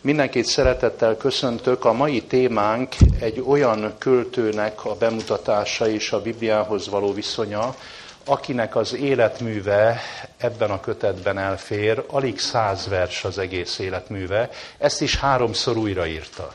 [0.00, 1.84] Mindenkit szeretettel köszöntök.
[1.84, 7.74] A mai témánk egy olyan költőnek a bemutatása és a Bibliához való viszonya,
[8.24, 10.00] akinek az életműve
[10.36, 16.52] ebben a kötetben elfér, alig száz vers az egész életműve, ezt is háromszor újraírta.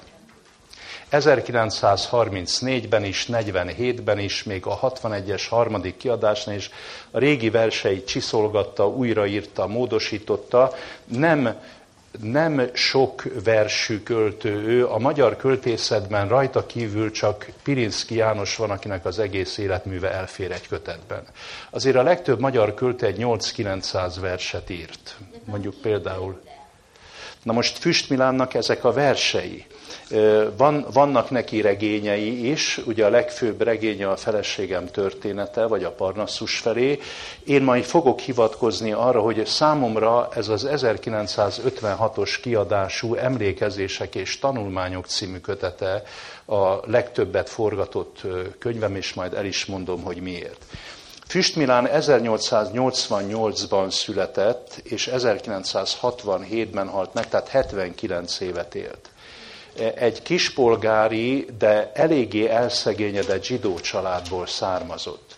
[1.12, 6.70] 1934-ben is, 47-ben is, még a 61-es harmadik kiadásnál is
[7.12, 10.74] a régi verseit csiszolgatta, újraírta, módosította.
[11.06, 11.56] Nem
[12.22, 19.06] nem sok versű költő ő, a magyar költészetben rajta kívül csak Pirinszki János van, akinek
[19.06, 21.24] az egész életműve elfér egy kötetben.
[21.70, 25.18] Azért a legtöbb magyar költő egy 8-900 verset írt.
[25.46, 26.42] Mondjuk például.
[27.44, 29.66] Na most Füstmilánnak ezek a versei.
[30.58, 36.58] Van, vannak neki regényei is, ugye a legfőbb regénye a feleségem története, vagy a Parnassus
[36.58, 37.00] felé.
[37.44, 45.38] Én majd fogok hivatkozni arra, hogy számomra ez az 1956-os kiadású Emlékezések és Tanulmányok című
[45.38, 46.04] kötete
[46.46, 48.22] a legtöbbet forgatott
[48.60, 50.66] könyvem, és majd el is mondom, hogy miért.
[51.28, 59.13] Füstmilán 1888-ban született, és 1967-ben halt meg, tehát 79 évet élt
[59.96, 65.36] egy kispolgári, de eléggé elszegényedett zsidó családból származott.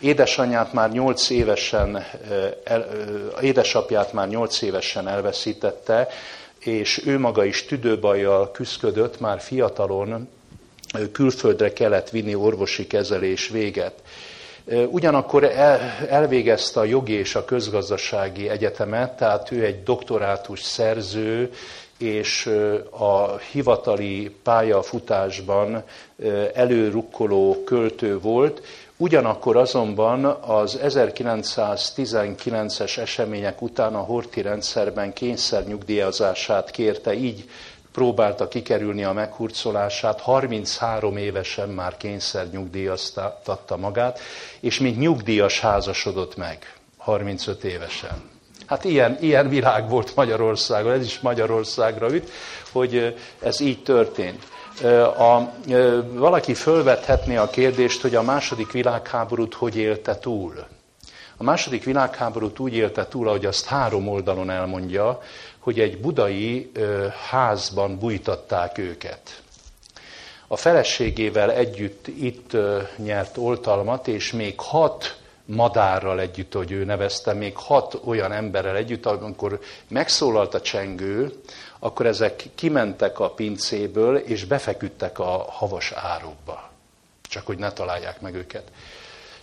[0.00, 2.06] Édesanyját már nyolc évesen,
[2.64, 2.86] el,
[3.40, 6.08] édesapját már nyolc évesen elveszítette,
[6.58, 10.28] és ő maga is tüdőbajjal küzdött, már fiatalon
[11.12, 13.92] külföldre kellett vinni orvosi kezelés véget.
[14.88, 15.44] Ugyanakkor
[16.08, 21.50] elvégezte a jogi és a közgazdasági egyetemet, tehát ő egy doktorátus szerző,
[22.00, 22.50] és
[22.90, 25.82] a hivatali pályafutásban
[26.54, 28.62] előrukkoló költő volt,
[29.02, 37.48] Ugyanakkor azonban az 1919-es események után a horti rendszerben kényszernyugdíjazását kérte, így
[37.92, 44.20] próbálta kikerülni a meghurcolását, 33 évesen már kényszernyugdíjaztatta magát,
[44.60, 48.39] és mint nyugdíjas házasodott meg, 35 évesen.
[48.70, 52.30] Hát ilyen, ilyen világ volt Magyarországon, ez is Magyarországra üt,
[52.72, 54.44] hogy ez így történt.
[55.18, 55.52] A,
[56.12, 60.66] valaki fölvethetné a kérdést, hogy a második világháborút hogy élte túl.
[61.36, 65.20] A második világháborút úgy élte túl, ahogy azt három oldalon elmondja,
[65.58, 66.70] hogy egy budai
[67.30, 69.42] házban bújtatták őket.
[70.46, 72.56] A feleségével együtt itt
[72.96, 75.19] nyert oltalmat, és még hat
[75.50, 81.32] madárral együtt, hogy ő nevezte, még hat olyan emberrel együtt, amikor megszólalt a csengő,
[81.78, 86.70] akkor ezek kimentek a pincéből, és befeküdtek a havas árokba.
[87.22, 88.70] Csak hogy ne találják meg őket.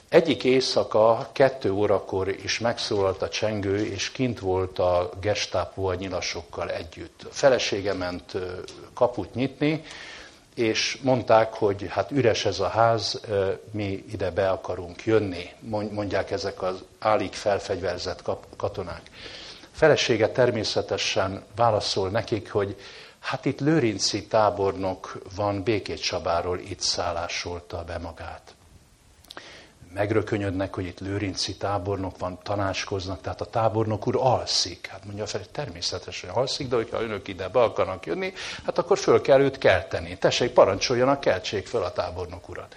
[0.10, 6.72] Egyik éjszaka, kettő órakor is megszólalt a csengő, és kint volt a gestápó a nyilasokkal
[6.72, 7.24] együtt.
[7.24, 8.32] A felesége ment
[8.94, 9.84] kaput nyitni,
[10.58, 13.22] és mondták, hogy hát üres ez a ház,
[13.72, 15.50] mi ide be akarunk jönni,
[15.92, 18.24] mondják ezek az állig felfegyverzett
[18.58, 19.02] katonák.
[19.72, 22.76] Felesége természetesen válaszol nekik, hogy
[23.20, 28.57] hát itt Lőrinci tábornok van Békét Csabáról, itt szállásolta be magát
[29.98, 34.88] megrökönyödnek, hogy itt Lőrinci tábornok van, tanácskoznak, tehát a tábornok úr alszik.
[34.88, 38.34] Hát mondja fel, természetesen alszik, de hogyha önök ide be akarnak jönni,
[38.66, 40.18] hát akkor föl kell őt kelteni.
[40.18, 42.76] Tessék, parancsoljanak, keltsék föl a tábornok urat.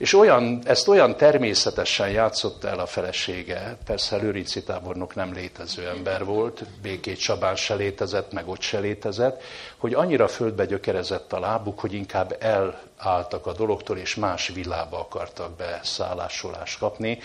[0.00, 6.24] És olyan, ezt olyan természetesen játszott el a felesége, persze Lőrinci tábornok nem létező ember
[6.24, 9.42] volt, Békét Csabán se létezett, meg ott se létezett,
[9.76, 15.56] hogy annyira földbe gyökerezett a lábuk, hogy inkább elálltak a dologtól, és más villába akartak
[15.56, 17.18] beszállásolást kapni.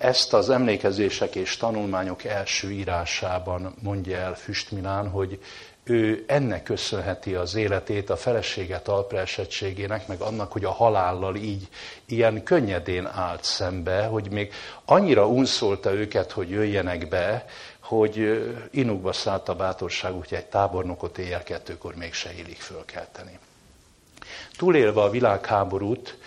[0.00, 5.38] Ezt az emlékezések és tanulmányok első írásában mondja el Füstmilán, hogy
[5.84, 11.68] ő ennek köszönheti az életét, a felesége talpraesettségének, meg annak, hogy a halállal így
[12.04, 14.52] ilyen könnyedén állt szembe, hogy még
[14.84, 17.44] annyira unszolta őket, hogy jöjjenek be,
[17.80, 23.38] hogy inukba szállt a bátorság, úgyhogy egy tábornokot éjjel kettőkor mégse élik fölkelteni.
[24.56, 26.18] Túlélve a világháborút,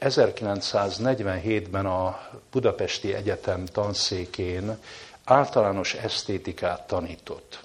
[0.00, 2.20] 1947-ben a
[2.50, 4.78] Budapesti Egyetem tanszékén
[5.24, 7.60] általános esztétikát tanított.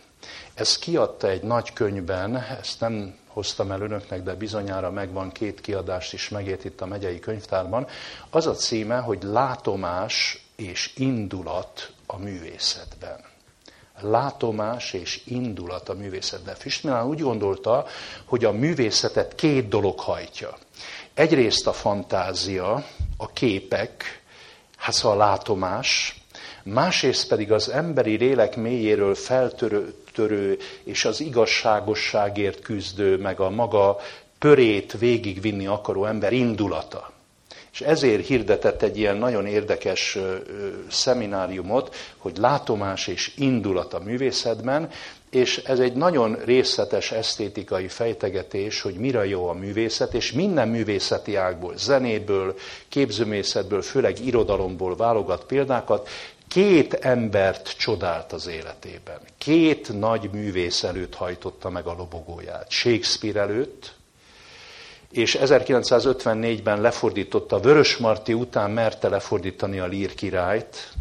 [0.53, 6.13] Ez kiadta egy nagy könyvben, ezt nem hoztam el önöknek, de bizonyára megvan két kiadást
[6.13, 7.87] is megért itt a megyei könyvtárban.
[8.29, 13.19] Az a címe, hogy Látomás és indulat a művészetben.
[13.99, 16.55] Látomás és indulat a művészetben.
[16.55, 17.85] Füstmilán úgy gondolta,
[18.25, 20.57] hogy a művészetet két dolog hajtja.
[21.13, 22.86] Egyrészt a fantázia,
[23.18, 24.21] a képek,
[24.77, 26.21] hát szóval a látomás,
[26.63, 33.98] másrészt pedig az emberi lélek mélyéről feltörő, törő, és az igazságosságért küzdő, meg a maga
[34.39, 37.12] pörét végigvinni akaró ember indulata.
[37.71, 40.18] És ezért hirdetett egy ilyen nagyon érdekes
[40.89, 44.89] szemináriumot, hogy látomás és indulat a művészetben,
[45.33, 51.35] és ez egy nagyon részletes esztétikai fejtegetés, hogy mire jó a művészet, és minden művészeti
[51.35, 52.56] ágból, zenéből,
[52.89, 56.09] képzőmészetből, főleg irodalomból válogat példákat,
[56.47, 59.19] két embert csodált az életében.
[59.38, 62.69] Két nagy művész előtt hajtotta meg a lobogóját.
[62.69, 63.94] Shakespeare előtt,
[65.12, 70.94] és 1954-ben lefordította, Vörös Marti után merte lefordítani a Lír királyt,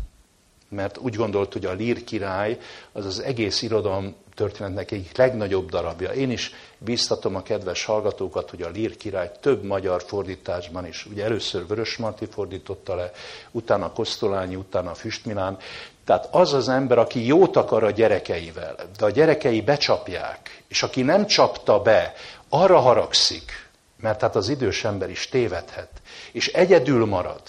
[0.69, 2.59] mert úgy gondolt, hogy a Lír király
[2.93, 6.11] az az egész irodalom történetnek egyik legnagyobb darabja.
[6.11, 11.25] Én is bíztatom a kedves hallgatókat, hogy a Lír király több magyar fordításban is, ugye
[11.25, 13.11] először Vörös Marti fordította le,
[13.51, 15.59] utána Kosztolányi, utána Füstmilán.
[16.05, 21.03] Tehát az az ember, aki jót akar a gyerekeivel, de a gyerekei becsapják, és aki
[21.03, 22.13] nem csapta be,
[22.49, 23.71] arra haragszik,
[24.01, 25.91] mert hát az idős ember is tévedhet,
[26.33, 27.43] és egyedül marad.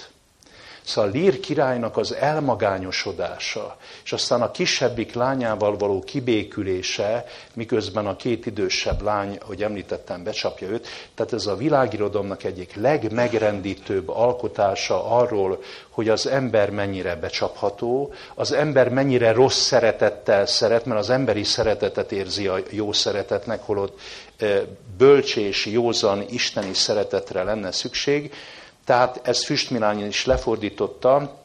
[0.86, 8.46] Szóval Lír királynak az elmagányosodása, és aztán a kisebbik lányával való kibékülése, miközben a két
[8.46, 10.88] idősebb lány, hogy említettem, becsapja őt.
[11.16, 15.60] Tehát ez a világirodomnak egyik legmegrendítőbb alkotása arról,
[15.90, 22.12] hogy az ember mennyire becsapható, az ember mennyire rossz szeretettel szeret, mert az emberi szeretetet
[22.12, 24.00] érzi a jó szeretetnek, holott
[24.98, 28.34] bölcsés, józan, isteni szeretetre lenne szükség,
[28.86, 31.42] tehát ez Füstmilányi is lefordította,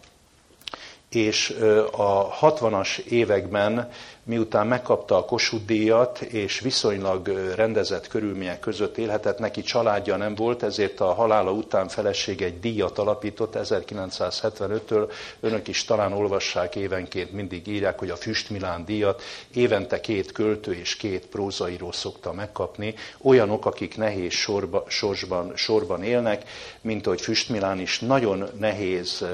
[1.10, 1.50] és
[1.92, 3.90] a 60-as években
[4.28, 10.62] miután megkapta a Kossuth díjat, és viszonylag rendezett körülmények között élhetett, neki családja nem volt,
[10.62, 15.12] ezért a halála után feleség egy díjat alapított 1975-től.
[15.40, 19.22] Önök is talán olvassák évenként, mindig írják, hogy a Füstmilán díjat
[19.54, 26.42] évente két költő és két prózaíró szokta megkapni, olyanok, akik nehéz sorba, sorsban, sorban élnek,
[26.80, 29.24] mint ahogy Füstmilán is nagyon nehéz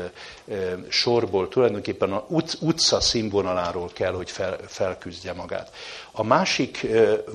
[0.88, 2.26] sorból, tulajdonképpen a
[2.60, 5.72] utca színvonaláról kell, hogy fel, felküzdje magát.
[6.12, 6.86] A másik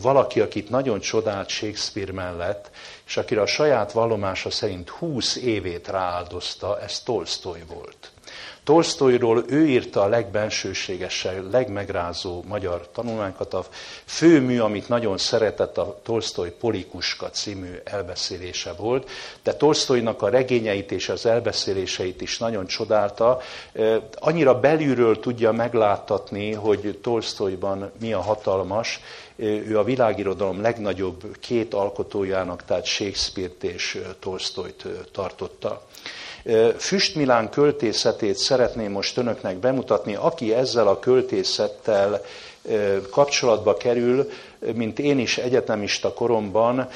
[0.02, 2.72] valaki, akit nagyon csodált Shakespeare mellett,
[3.06, 8.12] és akire a saját vallomása szerint 20 évét rááldozta, ez Tolstoy volt.
[8.70, 13.54] Tolstoyról ő írta a legbensőségesebb, legmegrázó magyar tanulmányokat.
[13.54, 13.66] A
[14.06, 19.10] főmű, amit nagyon szeretett, a Tolstoy Polikuska című elbeszélése volt,
[19.44, 23.42] de Tolstoynak a regényeit és az elbeszéléseit is nagyon csodálta.
[24.20, 29.00] Annyira belülről tudja megláttatni, hogy Tolstoyban mi a hatalmas,
[29.36, 35.88] ő a világirodalom legnagyobb két alkotójának, tehát Shakespeare-t és Tolstoyt tartotta.
[36.78, 42.22] Füstmilán költészetét szeretném most önöknek bemutatni, aki ezzel a költészettel
[43.10, 44.30] kapcsolatba kerül,
[44.74, 46.88] mint én is egyetemista koromban,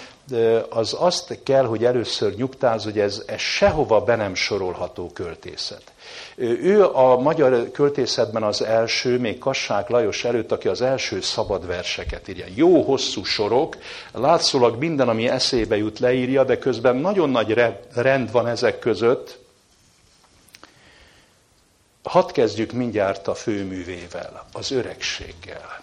[0.70, 5.82] az azt kell, hogy először nyugtáz, hogy ez, ez sehova be nem sorolható költészet.
[6.36, 12.28] Ő a magyar költészetben az első, még Kassák Lajos előtt, aki az első szabad verseket
[12.28, 12.46] írja.
[12.56, 13.78] Jó hosszú sorok,
[14.14, 17.62] látszólag minden, ami eszébe jut, leírja, de közben nagyon nagy
[17.94, 19.42] rend van ezek között,
[22.04, 25.82] Hadd kezdjük mindjárt a főművével, az öregséggel.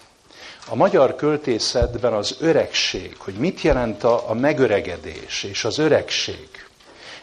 [0.69, 6.49] A magyar költészetben az öregség, hogy mit jelent a, megöregedés és az öregség,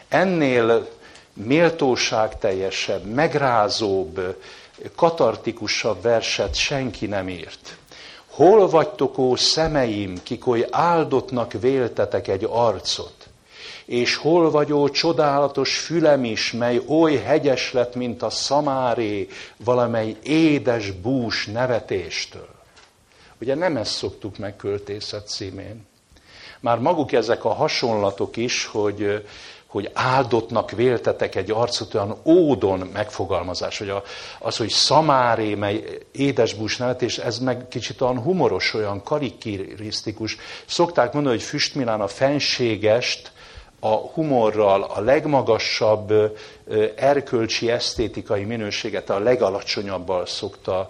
[0.07, 0.89] ennél
[1.33, 4.41] méltóságteljesebb, megrázóbb,
[4.95, 7.77] katartikusabb verset senki nem írt.
[8.27, 13.18] Hol vagytok, ó szemeim, kik oly áldottnak véltetek egy arcot?
[13.89, 19.27] És hol vagyó csodálatos fülem is, mely oly hegyes lett, mint a szamáré,
[19.57, 22.49] valamely édes bús nevetéstől.
[23.41, 25.87] Ugye nem ezt szoktuk meg költészet címén.
[26.59, 29.25] Már maguk ezek a hasonlatok is, hogy,
[29.67, 34.03] hogy áldottnak véltetek egy arcot, olyan ódon megfogalmazás, hogy a,
[34.39, 40.37] az, hogy szamáré, mely édesbús nevetés, ez meg kicsit olyan humoros, olyan karikirisztikus.
[40.65, 43.31] Szokták mondani, hogy Füstmilán a fenségest
[43.79, 46.37] a humorral a legmagasabb
[46.95, 50.89] erkölcsi, esztétikai minőséget a legalacsonyabbal szokta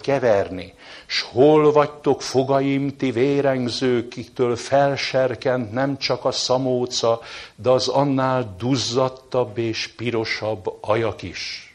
[0.00, 0.74] keverni.
[1.06, 7.20] S hol vagytok fogaim, ti vérengzők, kiktől felserkent nem csak a szamóca,
[7.56, 11.69] de az annál duzzadtabb és pirosabb ajak is.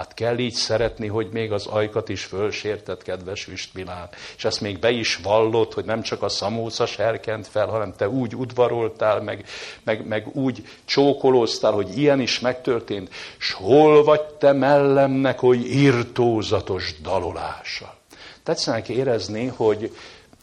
[0.00, 4.08] Hát kell így szeretni, hogy még az ajkat is fölsértett, kedves Üstmilán.
[4.36, 8.08] És ezt még be is vallott, hogy nem csak a szamóca serkent fel, hanem te
[8.08, 9.44] úgy udvaroltál, meg,
[9.84, 13.14] meg, meg úgy csókolóztál, hogy ilyen is megtörtént.
[13.38, 17.98] S hol vagy te mellemnek, hogy irtózatos dalolása?
[18.42, 19.96] tetszenek érezni, hogy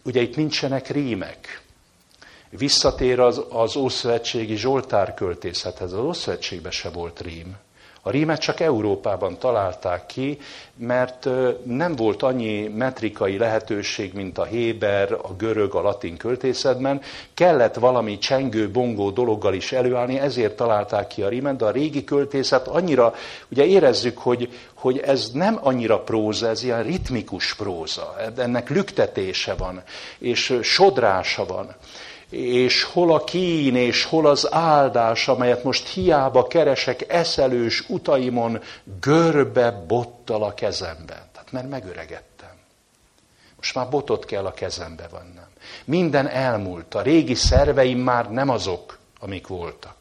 [0.03, 1.61] ugye itt nincsenek rímek.
[2.49, 5.93] Visszatér az, az Ószövetségi Zsoltár költészethez.
[5.93, 7.57] Az Ószövetségben se volt rím.
[8.07, 10.37] A rímet csak Európában találták ki,
[10.77, 11.29] mert
[11.63, 17.01] nem volt annyi metrikai lehetőség, mint a héber, a görög, a latin költészetben.
[17.33, 22.03] Kellett valami csengő, bongó dologgal is előállni, ezért találták ki a rímet, de a régi
[22.03, 23.13] költészet annyira,
[23.51, 29.83] ugye érezzük, hogy, hogy ez nem annyira próza, ez ilyen ritmikus próza, ennek lüktetése van,
[30.17, 31.75] és sodrása van
[32.29, 38.61] és hol a kín, és hol az áldás, amelyet most hiába keresek eszelős utaimon,
[38.99, 41.21] görbe bottal a kezemben.
[41.33, 42.55] Tehát mert megöregedtem.
[43.55, 45.47] Most már botot kell a kezembe vannom.
[45.85, 49.96] Minden elmúlt, a régi szerveim már nem azok, amik voltak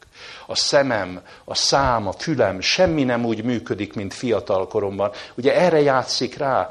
[0.49, 5.11] a szemem, a szám, a fülem, semmi nem úgy működik, mint fiatal koromban.
[5.35, 6.69] Ugye erre játszik rá,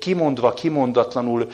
[0.00, 1.50] kimondva, kimondatlanul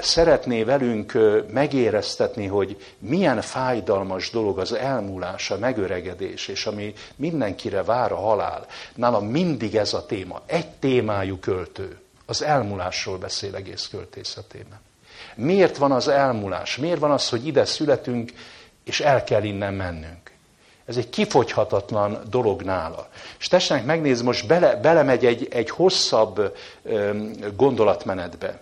[0.00, 1.12] szeretné velünk
[1.50, 8.66] megéreztetni, hogy milyen fájdalmas dolog az elmúlás, a megöregedés, és ami mindenkire vár a halál.
[8.94, 11.98] Nálam mindig ez a téma, egy témájú költő.
[12.26, 14.80] Az elmúlásról beszél egész költészetében.
[15.34, 16.76] Miért van az elmúlás?
[16.76, 18.32] Miért van az, hogy ide születünk,
[18.84, 20.27] és el kell innen mennünk?
[20.88, 23.08] Ez egy kifogyhatatlan dolog nála.
[23.38, 27.10] És tessenek megnézni, most bele, belemegy egy, egy hosszabb ö,
[27.56, 28.60] gondolatmenetbe.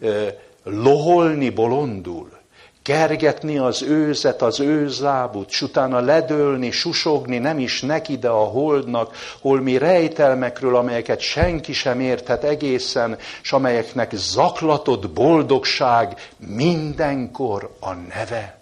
[0.00, 0.26] Ö,
[0.64, 2.38] loholni bolondul,
[2.82, 9.14] kergetni az őzet, az őzlábut, s utána ledőlni, susogni nem is neki, de a holdnak,
[9.40, 18.59] holmi rejtelmekről, amelyeket senki sem érthet egészen, s amelyeknek zaklatott boldogság mindenkor a neve.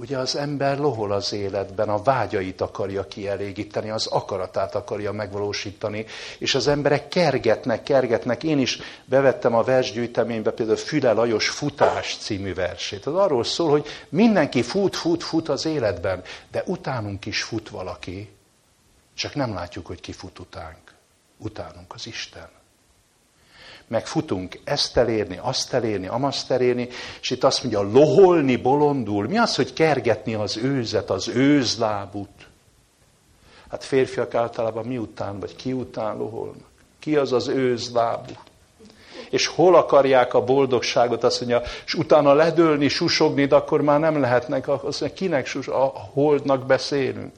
[0.00, 6.06] Ugye az ember lohol az életben, a vágyait akarja kielégíteni, az akaratát akarja megvalósítani,
[6.38, 8.42] és az emberek kergetnek, kergetnek.
[8.42, 13.06] Én is bevettem a versgyűjteménybe például Füle Lajos Futás című versét.
[13.06, 18.30] Az arról szól, hogy mindenki fut, fut, fut az életben, de utánunk is fut valaki,
[19.14, 20.94] csak nem látjuk, hogy ki fut utánk.
[21.38, 22.59] Utánunk az Isten
[23.90, 26.88] meg futunk ezt elérni, azt elérni, amazt elérni,
[27.20, 29.26] és itt azt mondja, loholni bolondul.
[29.26, 32.48] Mi az, hogy kergetni az őzet, az őzlábut?
[33.70, 36.68] Hát férfiak általában miután, vagy ki után loholnak?
[36.98, 38.32] Ki az az őzlábú?
[39.30, 44.20] És hol akarják a boldogságot, azt mondja, és utána ledőlni, susogni, de akkor már nem
[44.20, 47.32] lehetnek, azt mondja, kinek sus, a holdnak beszélünk.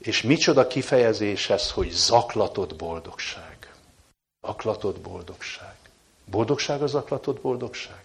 [0.00, 3.72] És micsoda kifejezés ez, hogy zaklatott boldogság.
[4.42, 5.74] Zaklatott boldogság.
[6.24, 8.04] Boldogság az zaklatott boldogság.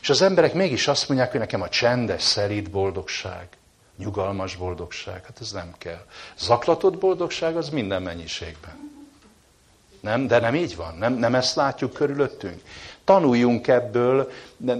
[0.00, 3.48] És az emberek mégis azt mondják, hogy nekem a csendes, szerít boldogság,
[3.96, 6.04] nyugalmas boldogság, hát ez nem kell.
[6.38, 8.90] Zaklatott boldogság az minden mennyiségben.
[10.00, 12.62] Nem, de nem így van, nem, nem ezt látjuk körülöttünk.
[13.10, 14.30] Tanuljunk ebből,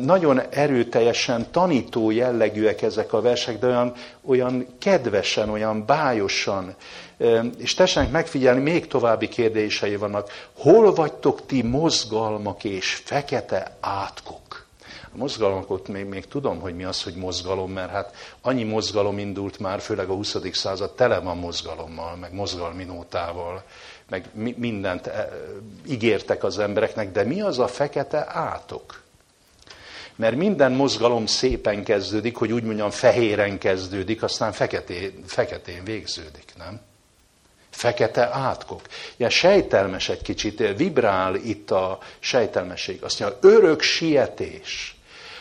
[0.00, 3.92] nagyon erőteljesen tanító jellegűek ezek a versek, de olyan,
[4.24, 6.74] olyan kedvesen, olyan bájosan.
[7.58, 10.30] És tessenek megfigyelni, még további kérdései vannak.
[10.58, 14.66] Hol vagytok ti mozgalmak és fekete átkok?
[15.14, 19.58] A mozgalmakot még, még tudom, hogy mi az, hogy mozgalom, mert hát annyi mozgalom indult
[19.58, 20.36] már, főleg a 20.
[20.52, 23.64] század tele van mozgalommal, meg mozgalmi nótával
[24.10, 24.24] meg
[24.56, 25.26] mindent eh,
[25.88, 29.02] ígértek az embereknek, de mi az a fekete átok?
[30.16, 36.80] Mert minden mozgalom szépen kezdődik, hogy úgy mondjam, fehéren kezdődik, aztán feketén, feketén végződik, nem?
[37.70, 38.80] Fekete átkok.
[39.16, 43.02] Ilyen sejtelmes egy kicsit, vibrál itt a sejtelmesség.
[43.02, 44.96] Azt mondja, örök sietés.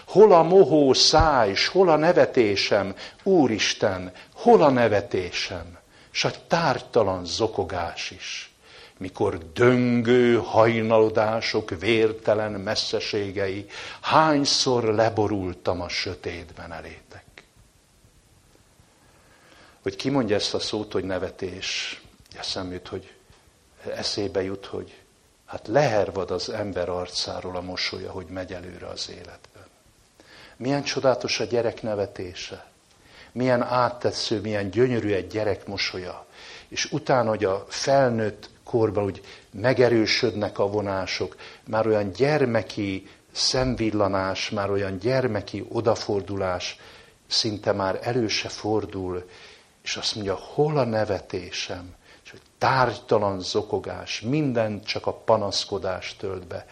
[0.05, 5.77] Hol a mohó száj, hol a nevetésem, Úristen, hol a nevetésem?
[6.11, 8.48] S a tártalan zokogás is
[8.99, 13.65] mikor döngő hajnalodások vértelen messzeségei,
[14.01, 17.23] hányszor leborultam a sötétben elétek.
[19.81, 22.01] Hogy ki mondja ezt a szót, hogy nevetés,
[22.37, 23.13] eszem jut, hogy
[23.95, 24.97] eszébe jut, hogy
[25.45, 29.65] hát lehervad az ember arcáról a mosolya, hogy megy előre az életben.
[30.57, 32.67] Milyen csodálatos a gyerek nevetése.
[33.31, 36.25] Milyen áttetsző, milyen gyönyörű egy gyerek mosolya.
[36.67, 39.21] És utána, hogy a felnőtt korban úgy
[39.51, 41.35] megerősödnek a vonások,
[41.65, 46.79] már olyan gyermeki szemvillanás, már olyan gyermeki odafordulás,
[47.27, 49.29] szinte már elő se fordul,
[49.81, 56.47] és azt mondja, hol a nevetésem, és hogy tárgytalan zokogás, minden csak a panaszkodás tölt
[56.47, 56.65] be.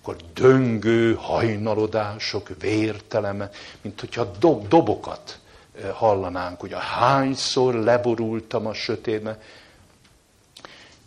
[0.00, 5.38] Akkor döngő hajnalodások, vérteleme, mint hogyha dob, dobokat
[5.74, 9.38] eh, hallanánk, hogy a hányszor leborultam a sötétbe,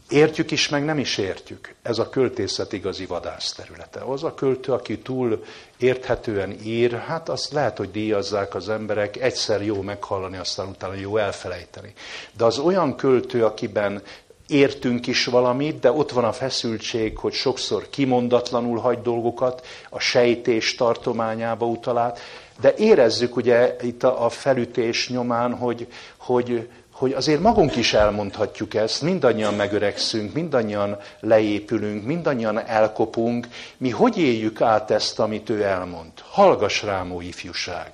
[0.10, 1.74] Értjük is, meg nem is értjük.
[1.81, 4.00] Ez a költészet igazi vadászterülete.
[4.00, 5.43] Az a költő, aki túl
[5.77, 11.17] érthetően ír, hát azt lehet, hogy díjazzák az emberek, egyszer jó meghallani, aztán utána jó
[11.17, 11.93] elfelejteni.
[12.38, 14.01] De az olyan költő, akiben
[14.48, 20.75] értünk is valamit, de ott van a feszültség, hogy sokszor kimondatlanul hagy dolgokat, a sejtés
[20.75, 22.19] tartományába utalát,
[22.62, 26.69] de érezzük ugye itt a felütés nyomán, hogy, hogy,
[27.03, 33.48] hogy azért magunk is elmondhatjuk ezt, mindannyian megöregszünk, mindannyian leépülünk, mindannyian elkopunk.
[33.77, 36.12] Mi hogy éljük át ezt, amit ő elmond?
[36.29, 37.91] Hallgass rám, ó ifjúság!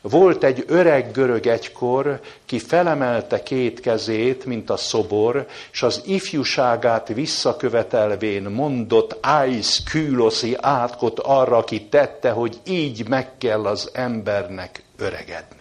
[0.00, 7.08] Volt egy öreg görög egykor, ki felemelte két kezét, mint a szobor, és az ifjúságát
[7.08, 15.55] visszakövetelvén mondott ájsz kűloszi átkot arra, aki tette, hogy így meg kell az embernek öregedni.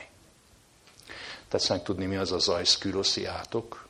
[1.48, 3.88] Tetszenek tudni, mi az ájsz kűloszi átok?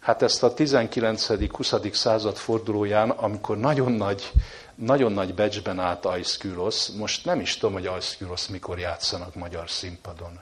[0.00, 1.92] Hát ezt a 19.-20.
[1.92, 4.32] század fordulóján, amikor nagyon nagy
[4.74, 6.88] nagyon nagy becsben állt Aiszkülosz.
[6.88, 10.40] Most nem is tudom, hogy Aiszkülosz mikor játszanak magyar színpadon.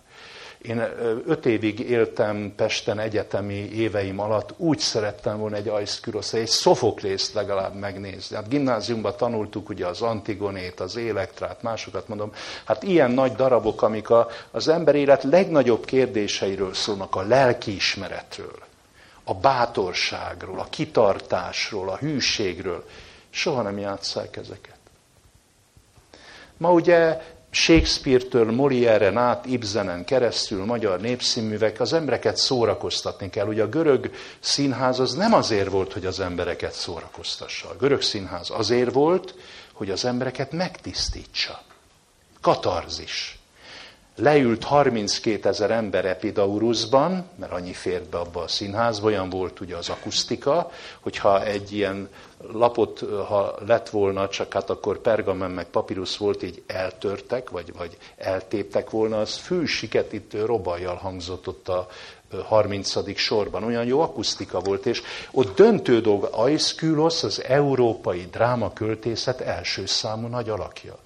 [0.62, 0.78] Én
[1.26, 7.74] öt évig éltem Pesten egyetemi éveim alatt, úgy szerettem volna egy Aiszkülosz, egy Szofoklészt legalább
[7.74, 8.36] megnézni.
[8.36, 12.32] Hát gimnáziumban tanultuk ugye az Antigonét, az Élektrát, másokat mondom.
[12.64, 18.58] Hát ilyen nagy darabok, amik a, az ember élet legnagyobb kérdéseiről szólnak, a lelkiismeretről,
[19.24, 22.84] a bátorságról, a kitartásról, a hűségről.
[23.30, 24.78] Soha nem játsszák ezeket.
[26.56, 33.46] Ma ugye Shakespeare-től Molière-en át, Ibsenen keresztül, magyar népszínművek, az embereket szórakoztatni kell.
[33.46, 37.68] Ugye a görög színház az nem azért volt, hogy az embereket szórakoztassa.
[37.68, 39.34] A görög színház azért volt,
[39.72, 41.62] hogy az embereket megtisztítsa.
[42.40, 43.40] Katarzis
[44.16, 49.76] leült 32 ezer ember Epidaurusban, mert annyi fért be abba a színházba, olyan volt ugye
[49.76, 52.08] az akusztika, hogyha egy ilyen
[52.52, 57.96] lapot, ha lett volna, csak hát akkor pergamen meg papírus volt, így eltörtek, vagy, vagy
[58.16, 61.88] eltéptek volna, az fősiket itt robajjal hangzott ott a
[62.38, 63.16] 30.
[63.16, 63.64] sorban.
[63.64, 70.48] Olyan jó akusztika volt, és ott döntő dolga, Aiszkülosz az európai drámaköltészet első számú nagy
[70.48, 70.96] alakja.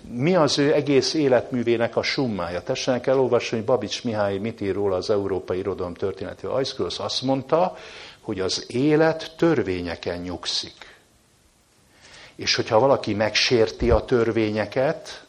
[0.00, 2.62] Mi az ő egész életművének a summája?
[2.62, 6.56] Tessenek elolvasni, hogy Babics Mihály mit ír róla az európai irodalom történetével.
[6.56, 7.76] Aiszkülosz azt mondta,
[8.22, 10.96] hogy az élet törvényeken nyugszik.
[12.36, 15.24] És hogyha valaki megsérti a törvényeket,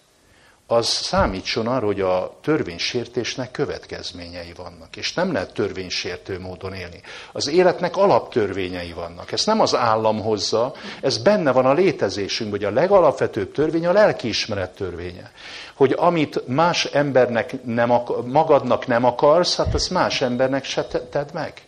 [0.67, 4.95] az számítson arra, hogy a törvénysértésnek következményei vannak.
[4.95, 7.01] És nem lehet törvénysértő módon élni.
[7.32, 9.32] Az életnek alaptörvényei vannak.
[9.32, 13.91] Ezt nem az állam hozza, ez benne van a létezésünk, hogy a legalapvetőbb törvény a
[13.91, 15.32] lelkiismeret törvénye.
[15.73, 21.27] Hogy amit más embernek nem akar, magadnak nem akarsz, hát azt más embernek se tedd
[21.34, 21.62] meg.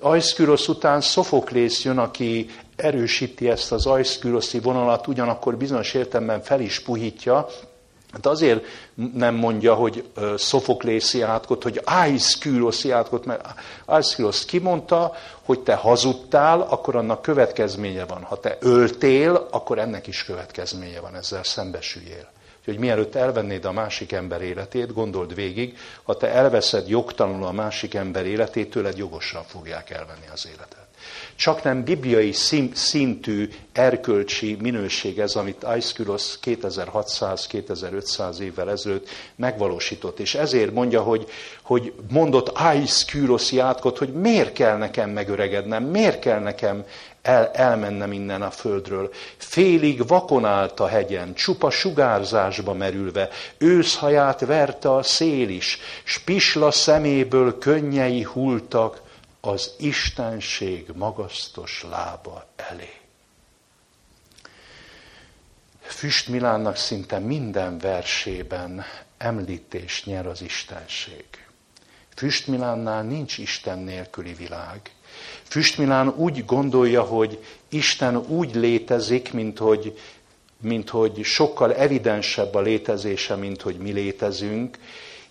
[0.00, 6.80] Ajszkürosz után Szofoklész jön, aki erősíti ezt az ajszküloszi vonalat, ugyanakkor bizonyos értelemben fel is
[6.80, 7.46] puhítja,
[8.12, 8.64] Hát azért
[9.14, 10.04] nem mondja, hogy
[10.36, 13.44] Szofoklészi átkot, hogy Aiszküloszi átkot, mert
[13.84, 18.22] Aiszkülosz kimondta, hogy te hazudtál, akkor annak következménye van.
[18.22, 22.28] Ha te öltél, akkor ennek is következménye van, ezzel szembesüljél.
[22.66, 27.94] Hogy mielőtt elvennéd a másik ember életét, gondold végig, ha te elveszed jogtalanul a másik
[27.94, 30.86] ember életét, tőled jogosan fogják elvenni az életet.
[31.34, 32.32] Csak nem bibliai
[32.72, 40.18] szintű erkölcsi minőség ez, amit Aeschylus 2600-2500 évvel ezelőtt megvalósított.
[40.18, 41.28] És ezért mondja, hogy,
[41.62, 46.84] hogy mondott Aeschylus játkot, hogy miért kell nekem megöregednem, miért kell nekem
[47.26, 49.12] el, elmennem innen a földről.
[49.36, 56.70] Félig vakon állt a hegyen, csupa sugárzásba merülve, őszhaját verte a szél is, s pisla
[56.70, 59.04] szeméből könnyei hultak,
[59.40, 62.92] az Istenség magasztos lába elé.
[65.80, 68.84] Füst Milánnak szinte minden versében
[69.18, 71.24] említés nyer az Istenség.
[72.16, 74.90] Füst Milánnál nincs Isten nélküli világ.
[75.42, 79.98] Füst Milán úgy gondolja, hogy Isten úgy létezik, mint hogy,
[80.60, 84.78] mint hogy sokkal evidensebb a létezése, mint hogy mi létezünk,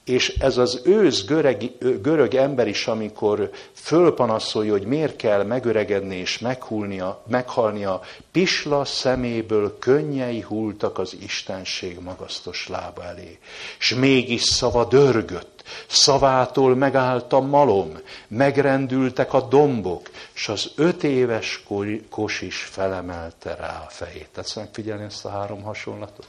[0.05, 6.39] és ez az ősz görög, görög ember is, amikor fölpanaszolja, hogy miért kell megöregedni és
[6.39, 13.39] meghulnia, meghalnia, pisla szeméből könnyei hultak az Istenség magasztos lába elé.
[13.79, 21.63] És mégis szava dörgött, szavától megállt a malom, megrendültek a dombok, és az öt éves
[22.09, 24.29] kos is felemelte rá a fejét.
[24.33, 26.27] Tetsz megfigyelni ezt a három hasonlatot?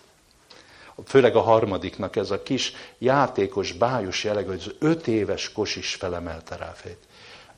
[1.05, 5.95] Főleg a harmadiknak ez a kis játékos, bájos jelleg, hogy az öt éves kos is
[5.95, 7.07] felemelte rá fejét.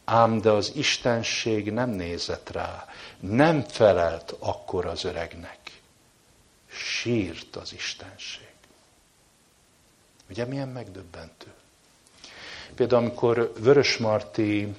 [0.05, 2.87] ám de az Istenség nem nézett rá,
[3.21, 5.59] nem felelt akkor az öregnek.
[6.71, 8.49] Sírt az Istenség.
[10.31, 11.47] Ugye milyen megdöbbentő?
[12.75, 14.75] Például amikor Vörös Marti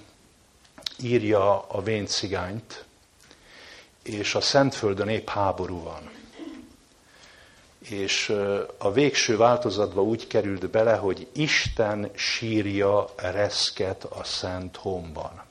[1.02, 2.86] írja a véncigányt,
[4.04, 6.19] és a Szentföldön épp háború van.
[7.90, 8.34] És
[8.78, 15.42] a végső változatba úgy került bele, hogy Isten sírja reszket a Szent Homban.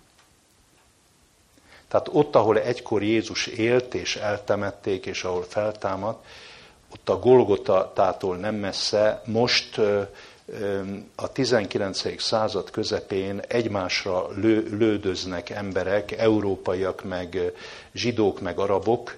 [1.88, 6.24] Tehát ott, ahol egykor Jézus élt és eltemették, és ahol feltámadt,
[6.92, 9.80] ott a Golgotától nem messze, most
[11.14, 12.22] a 19.
[12.22, 17.52] század közepén egymásra lő, lődöznek emberek, európaiak, meg
[17.92, 19.16] zsidók, meg arabok.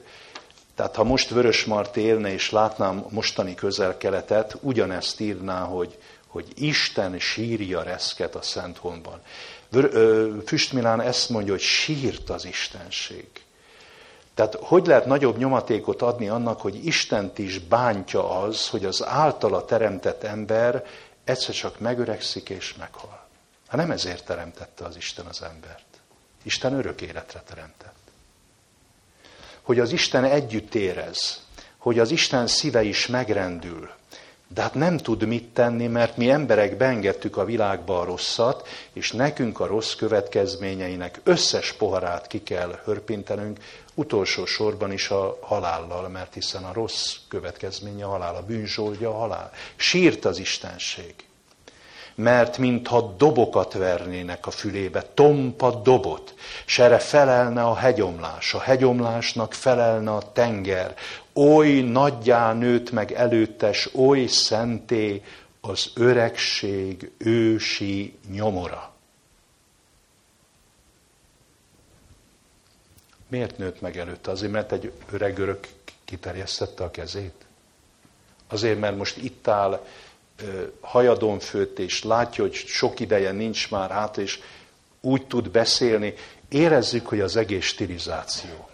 [0.80, 7.18] Tehát ha most Vörös Mart élne és látnám mostani közel-keletet, ugyanezt írná, hogy, hogy Isten
[7.18, 9.20] sírja reszket a Szent Honban.
[10.46, 13.28] Füstmilán ezt mondja, hogy sírt az Istenség.
[14.34, 19.64] Tehát hogy lehet nagyobb nyomatékot adni annak, hogy Istent is bántja az, hogy az általa
[19.64, 20.86] teremtett ember
[21.24, 23.26] egyszer csak megöregszik és meghal.
[23.68, 25.84] Hát nem ezért teremtette az Isten az embert.
[26.42, 27.99] Isten örök életre teremtett.
[29.70, 31.40] Hogy az Isten együtt érez,
[31.78, 33.90] hogy az Isten szíve is megrendül,
[34.48, 39.12] de hát nem tud mit tenni, mert mi emberek beengedtük a világba a rosszat, és
[39.12, 43.58] nekünk a rossz következményeinek összes poharát ki kell hörpintenünk,
[43.94, 49.18] utolsó sorban is a halállal, mert hiszen a rossz következménye a halál, a bűnzsóldja a
[49.18, 49.52] halál.
[49.76, 51.14] Sírt az Istenség.
[52.20, 59.54] Mert mintha dobokat vernének a fülébe, tompa dobot, s erre felelne a hegyomlás, a hegyomlásnak
[59.54, 60.94] felelne a tenger,
[61.32, 65.22] oly nagyjá nőtt meg előttes, oly szenté
[65.60, 68.92] az öregség ősi nyomora.
[73.28, 74.30] Miért nőtt meg előtte?
[74.30, 75.68] Azért, mert egy öreg örök
[76.04, 77.44] kiterjesztette a kezét?
[78.48, 79.84] Azért, mert most itt áll
[80.80, 84.40] hajadon főtt, és látja, hogy sok ideje nincs már át, és
[85.00, 86.14] úgy tud beszélni.
[86.48, 88.68] Érezzük, hogy az egész stilizáció.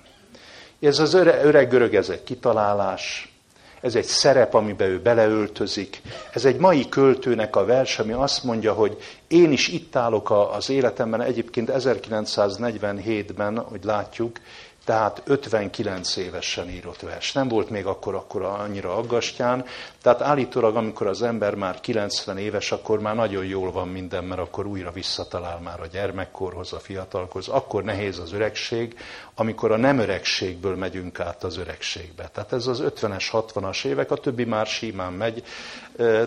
[0.80, 3.32] Ez az öreg görög, ez egy kitalálás,
[3.80, 6.02] ez egy szerep, amiben ő beleöltözik.
[6.32, 8.96] Ez egy mai költőnek a vers, ami azt mondja, hogy
[9.28, 14.36] én is itt állok az életemben, egyébként 1947-ben, hogy látjuk,
[14.86, 17.32] tehát 59 évesen írott vers.
[17.32, 19.64] Nem volt még akkor, akkor annyira aggastyán,
[20.02, 24.40] tehát állítólag, amikor az ember már 90 éves, akkor már nagyon jól van minden, mert
[24.40, 27.48] akkor újra visszatalál már a gyermekkorhoz, a fiatalkorhoz.
[27.48, 28.98] Akkor nehéz az öregség,
[29.34, 32.28] amikor a nem öregségből megyünk át az öregségbe.
[32.32, 35.44] Tehát ez az 50-es, 60-as évek, a többi már simán megy,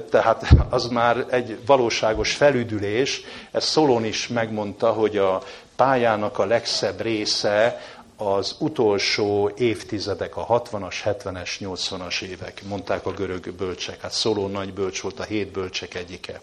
[0.09, 3.21] tehát az már egy valóságos felüdülés.
[3.51, 5.41] Ez Szolon is megmondta, hogy a
[5.75, 7.79] pályának a legszebb része
[8.19, 14.01] az utolsó évtizedek, a 60-as, 70-es, 80-as évek, mondták a görög bölcsek.
[14.01, 16.41] Hát Szoló nagy bölcs volt, a hét bölcsek egyike.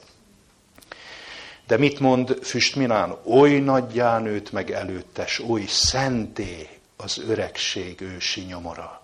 [1.67, 3.17] De mit mond Füstminán?
[3.25, 9.01] Oly nagyjá nőtt meg előttes, oly szenté az öregség ősi nyomora.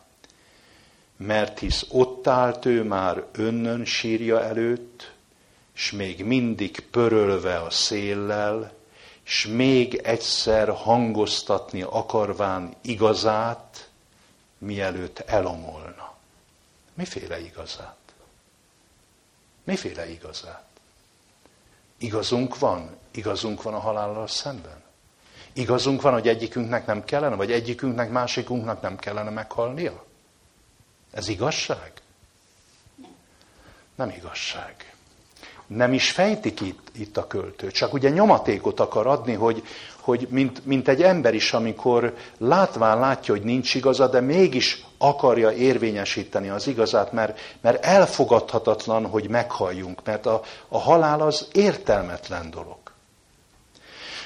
[1.16, 5.12] Mert hisz ott állt ő már önnön sírja előtt,
[5.72, 8.72] s még mindig pörölve a széllel,
[9.32, 13.90] s még egyszer hangoztatni akarván igazát,
[14.58, 16.14] mielőtt elomolna.
[16.94, 17.96] Miféle igazát?
[19.64, 20.66] Miféle igazát?
[21.98, 22.96] Igazunk van?
[23.10, 24.82] Igazunk van a halállal szemben?
[25.52, 30.04] Igazunk van, hogy egyikünknek nem kellene, vagy egyikünknek, másikunknak nem kellene meghalnia?
[31.10, 31.92] Ez igazság?
[33.94, 34.91] Nem igazság
[35.74, 39.62] nem is fejtik itt, itt a költő, csak ugye nyomatékot akar adni, hogy,
[40.00, 45.52] hogy mint, mint egy ember is, amikor látván látja, hogy nincs igaza, de mégis akarja
[45.52, 52.78] érvényesíteni az igazát, mert, mert elfogadhatatlan, hogy meghalljunk, mert a, a halál az értelmetlen dolog.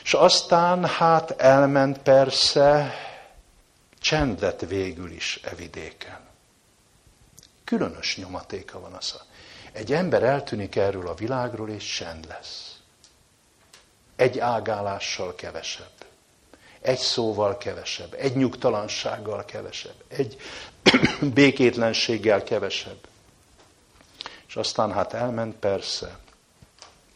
[0.05, 2.95] És aztán hát elment persze,
[4.01, 6.19] csend lett végül is e vidéken.
[7.65, 9.21] Különös nyomatéka van az.
[9.77, 12.77] Egy ember eltűnik erről a világról, és csend lesz.
[14.17, 16.05] Egy ágálással kevesebb.
[16.81, 18.15] Egy szóval kevesebb.
[18.15, 19.95] Egy nyugtalansággal kevesebb.
[20.09, 20.37] Egy
[21.35, 22.99] békétlenséggel kevesebb.
[24.47, 26.19] És aztán hát elment persze.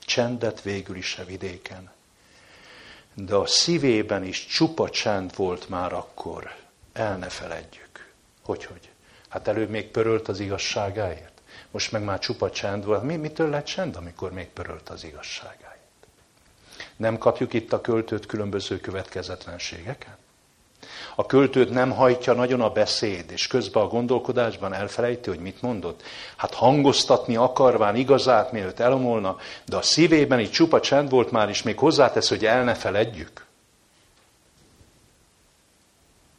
[0.05, 1.91] Csendet végül is a vidéken.
[3.15, 6.55] De a szívében is csupa csend volt már akkor.
[6.93, 8.13] El ne feledjük.
[8.45, 8.89] Hogy, hogy?
[9.29, 11.30] Hát előbb még pörölt az igazságáért.
[11.71, 13.03] Most meg már csupa csend volt.
[13.03, 15.79] Mi, mitől lett csend, amikor még pörölt az igazságáért?
[16.97, 20.17] Nem kapjuk itt a költőt különböző következetlenségeken?
[21.15, 26.03] A költőt nem hajtja nagyon a beszéd, és közben a gondolkodásban elfelejti, hogy mit mondott.
[26.37, 31.63] Hát hangoztatni akarván igazát, mielőtt elomolna, de a szívében így csupa csend volt már, és
[31.63, 33.47] még hozzátesz, hogy el ne feledjük.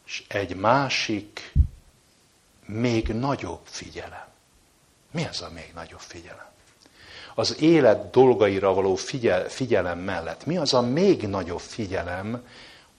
[0.06, 1.52] És egy másik,
[2.66, 4.31] még nagyobb figyelem.
[5.12, 6.50] Mi az a még nagyobb figyelem?
[7.34, 12.46] Az élet dolgaira való figyel, figyelem mellett mi az a még nagyobb figyelem,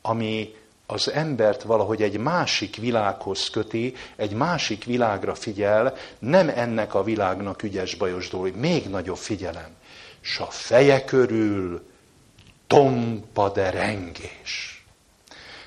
[0.02, 7.04] ami az embert valahogy egy másik világhoz köti, egy másik világra figyel, nem ennek a
[7.04, 9.70] világnak ügyes bajos dolog, még nagyobb figyelem.
[10.22, 11.88] S a feje körül
[12.68, 14.86] tompa de rengés.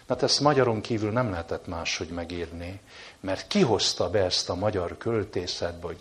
[0.08, 2.80] Hát ezt magyaron kívül nem lehetett máshogy megírni,
[3.20, 5.98] mert kihozta be ezt a magyar költészetbe, hogy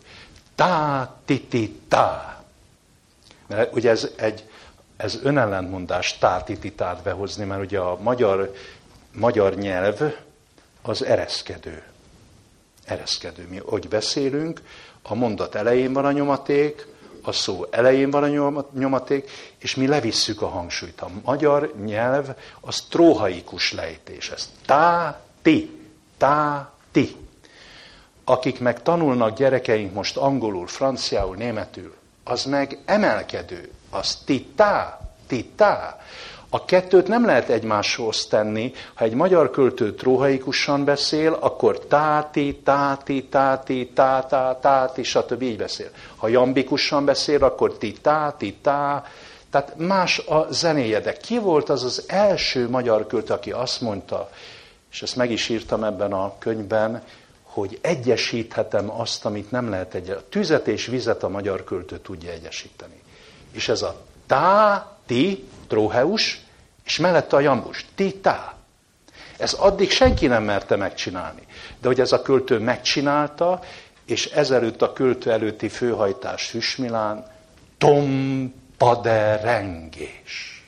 [0.56, 2.44] tá ti ti tá.
[3.48, 4.50] Mert ugye ez egy
[4.98, 8.54] ez önellentmondás tátititát behozni, mert ugye a magyar
[9.12, 10.14] magyar nyelv
[10.82, 11.84] az ereszkedő.
[12.86, 13.48] Ereszkedő.
[13.50, 14.62] Mi hogy beszélünk,
[15.02, 16.88] a mondat elején van a nyomaték,
[17.22, 21.02] a szó elején van a nyomaték, és mi levisszük a hangsúlyt.
[21.02, 22.30] A magyar nyelv
[22.62, 24.30] az tróhaikus lejtés.
[24.30, 25.80] Ez tá, ti,
[26.18, 27.16] tá, ti.
[28.26, 33.72] Akik meg tanulnak gyerekeink most angolul, franciául, németül, az meg emelkedő.
[33.90, 36.00] Az ti, tá, ti, tá.
[36.50, 38.74] A kettőt nem lehet egymáshoz tenni.
[38.94, 45.42] Ha egy magyar költő tróhaikusan beszél, akkor táti, táti, táti, tátá, táti, stb.
[45.42, 45.90] így beszél.
[46.16, 49.04] Ha jambikusan beszél, akkor ti, táti, tá.
[49.50, 51.00] Tehát más a zenéje.
[51.00, 54.30] De ki volt az az első magyar költő, aki azt mondta,
[54.92, 57.04] és ezt meg is írtam ebben a könyvben,
[57.56, 60.18] hogy egyesíthetem azt, amit nem lehet egy.
[60.30, 63.02] Tüzet és vizet a magyar költő tudja egyesíteni.
[63.52, 66.42] És ez a tá, ti, tróheus,
[66.86, 68.56] és mellette a jambus, titá.
[69.38, 71.48] Ez addig senki nem merte megcsinálni.
[71.82, 73.60] De hogy ez a költő megcsinálta,
[74.06, 77.32] és ezelőtt a költő előtti főhajtás Hüsmilán,
[77.78, 80.64] tompaderengés.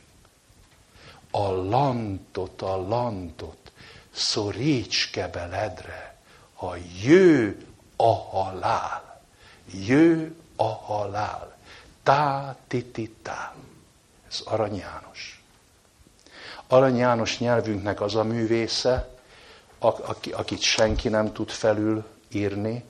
[1.32, 3.72] A lantot, a lantot
[4.12, 6.07] szoríts kebeledre,
[6.58, 7.66] ha jő
[7.96, 9.22] a halál.
[9.86, 11.56] Jő a halál.
[12.04, 13.54] Tá, tititá.
[14.30, 15.44] Ez Arany János.
[16.68, 19.10] Arany János nyelvünknek az a művésze,
[20.32, 22.84] akit senki nem tud felül írni,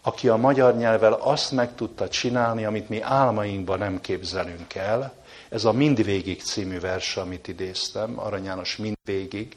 [0.00, 5.14] aki a magyar nyelvvel azt meg tudta csinálni, amit mi álmainkban nem képzelünk el.
[5.48, 9.56] Ez a Mindvégig című vers, amit idéztem, Arany János Mindvégig,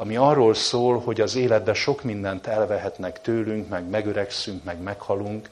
[0.00, 5.50] ami arról szól, hogy az életben sok mindent elvehetnek tőlünk, meg megöregszünk, meg meghalunk,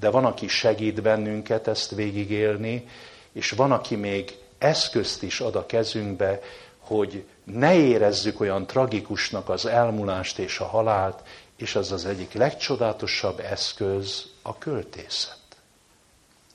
[0.00, 2.88] de van, aki segít bennünket ezt végigélni,
[3.32, 6.40] és van, aki még eszközt is ad a kezünkbe,
[6.78, 11.22] hogy ne érezzük olyan tragikusnak az elmulást és a halált,
[11.56, 15.38] és az az egyik legcsodálatosabb eszköz a költészet.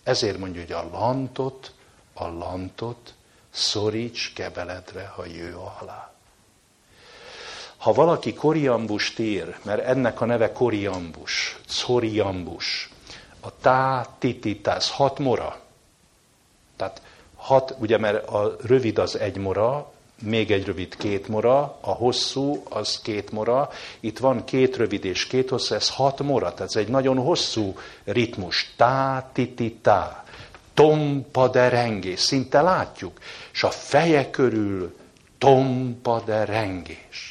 [0.04, 1.72] Ezért mondja, hogy a lantot,
[2.14, 3.14] a lantot
[3.50, 6.11] szoríts kebeledre, ha jő a halál.
[7.82, 12.90] Ha valaki koriambust ír, mert ennek a neve koriambus, coriambus,
[13.40, 15.60] a tá, tititász, hat mora.
[16.76, 17.02] Tehát
[17.36, 19.92] hat, ugye mert a rövid az egy mora,
[20.22, 25.28] még egy rövid két mora, a hosszú az két mora, itt van két rövid és
[25.28, 28.74] két hosszú, ez hat mora, tehát ez egy nagyon hosszú ritmus.
[28.76, 30.26] Tá, ti, ti, tá.
[30.74, 33.20] Tompa de rengés, szinte látjuk.
[33.54, 34.96] És a feje körül
[35.38, 37.31] tompa de rengés.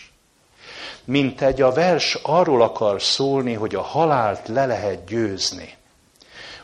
[1.04, 5.78] Mint egy a vers arról akar szólni, hogy a halált le lehet győzni.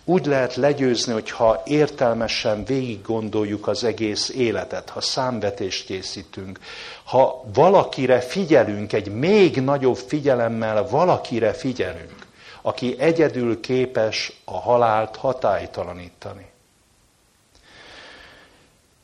[0.09, 6.59] Úgy lehet legyőzni, hogyha értelmesen végig gondoljuk az egész életet, ha számvetést készítünk,
[7.05, 12.27] ha valakire figyelünk, egy még nagyobb figyelemmel valakire figyelünk,
[12.63, 16.47] aki egyedül képes a halált hatálytalanítani.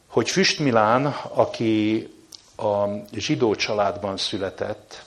[0.06, 2.08] Hogy Füstmilán, aki
[2.56, 5.04] a zsidó családban született,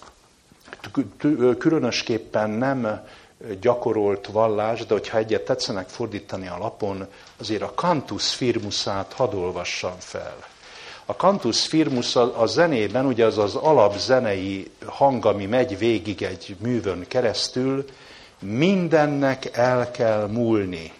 [1.57, 3.07] különösképpen nem
[3.61, 9.95] gyakorolt vallás, de hogyha egyet tetszenek fordítani a lapon, azért a Cantus Firmusát hadd olvassam
[9.97, 10.37] fel.
[11.05, 16.55] A Cantus Firmus a, a zenében, ugye az az alapzenei hang, ami megy végig egy
[16.59, 17.85] művön keresztül,
[18.39, 20.91] mindennek el kell múlni.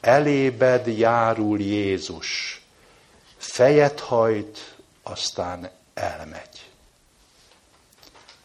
[0.00, 2.62] Elébed járul Jézus.
[3.36, 6.73] Fejet hajt, aztán elmegy.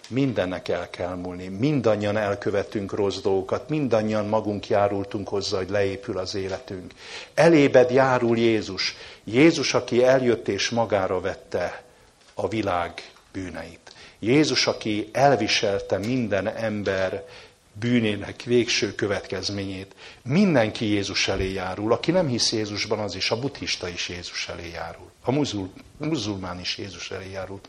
[0.09, 1.47] Mindennek el kell múlni.
[1.47, 6.93] Mindannyian elkövetünk rossz dolgokat, mindannyian magunk járultunk hozzá, hogy leépül az életünk.
[7.33, 8.95] Elébed járul Jézus.
[9.23, 11.83] Jézus, aki eljött és magára vette
[12.33, 13.91] a világ bűneit.
[14.19, 17.23] Jézus, aki elviselte minden ember
[17.73, 19.95] bűnének végső következményét.
[20.23, 21.91] Mindenki Jézus elé járul.
[21.91, 25.11] Aki nem hisz Jézusban, az is, a buddhista is Jézus elé járul.
[25.23, 27.59] A muzul, muzulmán is Jézus elé járul.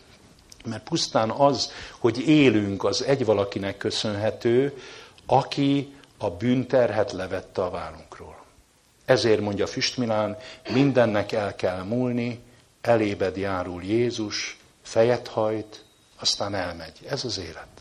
[0.65, 4.79] Mert pusztán az, hogy élünk, az egy valakinek köszönhető,
[5.27, 8.45] aki a bűnterhet levette a vállunkról.
[9.05, 10.37] Ezért mondja Füstmilán,
[10.73, 12.41] mindennek el kell múlni,
[12.81, 15.85] elébed járul Jézus, fejet hajt,
[16.19, 16.99] aztán elmegy.
[17.09, 17.80] Ez az élet.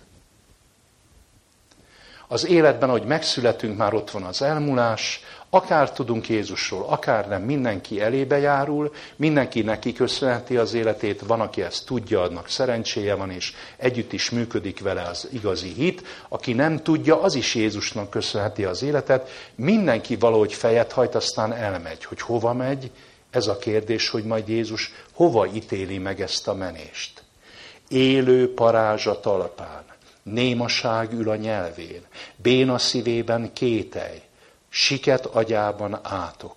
[2.31, 8.01] Az életben, hogy megszületünk, már ott van az elmúlás, akár tudunk Jézusról, akár nem, mindenki
[8.01, 13.53] elébe járul, mindenki neki köszönheti az életét, van, aki ezt tudja, annak szerencséje van, és
[13.77, 16.03] együtt is működik vele az igazi hit.
[16.27, 19.29] Aki nem tudja, az is Jézusnak köszönheti az életet.
[19.55, 22.05] Mindenki valahogy fejet hajt, aztán elmegy.
[22.05, 22.91] Hogy hova megy?
[23.31, 27.23] Ez a kérdés, hogy majd Jézus hova ítéli meg ezt a menést.
[27.87, 29.88] Élő parázsa talpán
[30.31, 32.01] némaság ül a nyelvén,
[32.35, 34.21] béna szívében kételj,
[34.69, 36.55] siket agyában átok.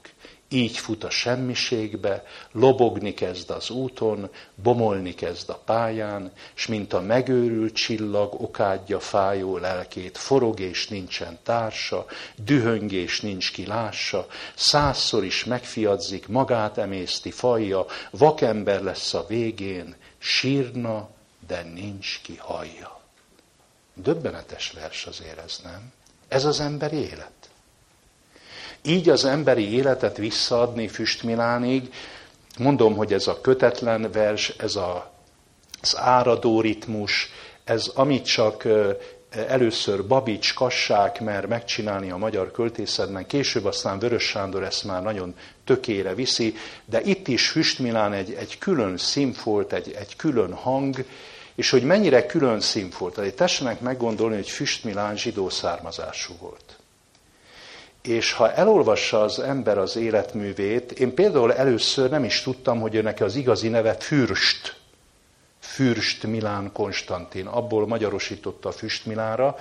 [0.52, 7.00] Így fut a semmiségbe, lobogni kezd az úton, bomolni kezd a pályán, s mint a
[7.00, 12.06] megőrült csillag okádja fájó lelkét, forog és nincsen társa,
[12.36, 21.08] dühöngés nincs ki lássa, százszor is megfiadzik, magát emészti fajja, vakember lesz a végén, sírna,
[21.46, 22.91] de nincs ki hallja.
[23.94, 25.60] Döbbenetes vers azért ez?
[26.28, 27.32] Ez az emberi élet.
[28.82, 31.94] Így az emberi életet visszaadni Füstmilánig,
[32.58, 35.12] mondom, hogy ez a kötetlen vers, ez a,
[35.82, 37.30] az áradó ritmus,
[37.64, 38.66] ez amit csak
[39.30, 45.34] először Babics, Kassák mer megcsinálni a magyar költészetben, később aztán Vörös Sándor ezt már nagyon
[45.64, 51.04] tökére viszi, de itt is Füstmilán egy, egy külön színfolt, egy, egy külön hang,
[51.54, 53.14] és hogy mennyire külön színfolt.
[53.14, 56.76] Tehát tessenek meggondolni, hogy Füstmilán zsidó származású volt.
[58.02, 63.20] És ha elolvassa az ember az életművét, én például először nem is tudtam, hogy őnek
[63.20, 64.76] az igazi neve Fürst.
[65.58, 67.46] Fürst Milán Konstantin.
[67.46, 69.56] Abból magyarosította a Füst Milánra.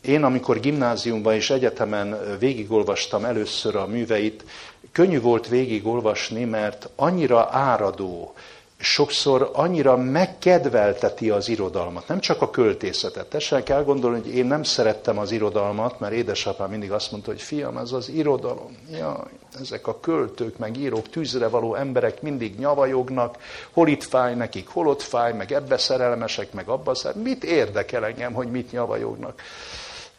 [0.00, 4.44] Én, amikor gimnáziumban és egyetemen végigolvastam először a műveit,
[4.92, 8.34] könnyű volt végigolvasni, mert annyira áradó,
[8.82, 13.26] sokszor annyira megkedvelteti az irodalmat, nem csak a költészetet.
[13.26, 17.76] Tessenek elgondolni, hogy én nem szerettem az irodalmat, mert édesapám mindig azt mondta, hogy fiam,
[17.76, 18.76] ez az irodalom.
[18.98, 19.24] Ja,
[19.60, 23.36] ezek a költők, meg írók, tűzre való emberek mindig nyavajognak,
[23.72, 27.32] hol itt fáj nekik, hol ott fáj, meg ebbe szerelmesek, meg abba szerelmesek.
[27.32, 29.42] Mit érdekel engem, hogy mit nyavajognak?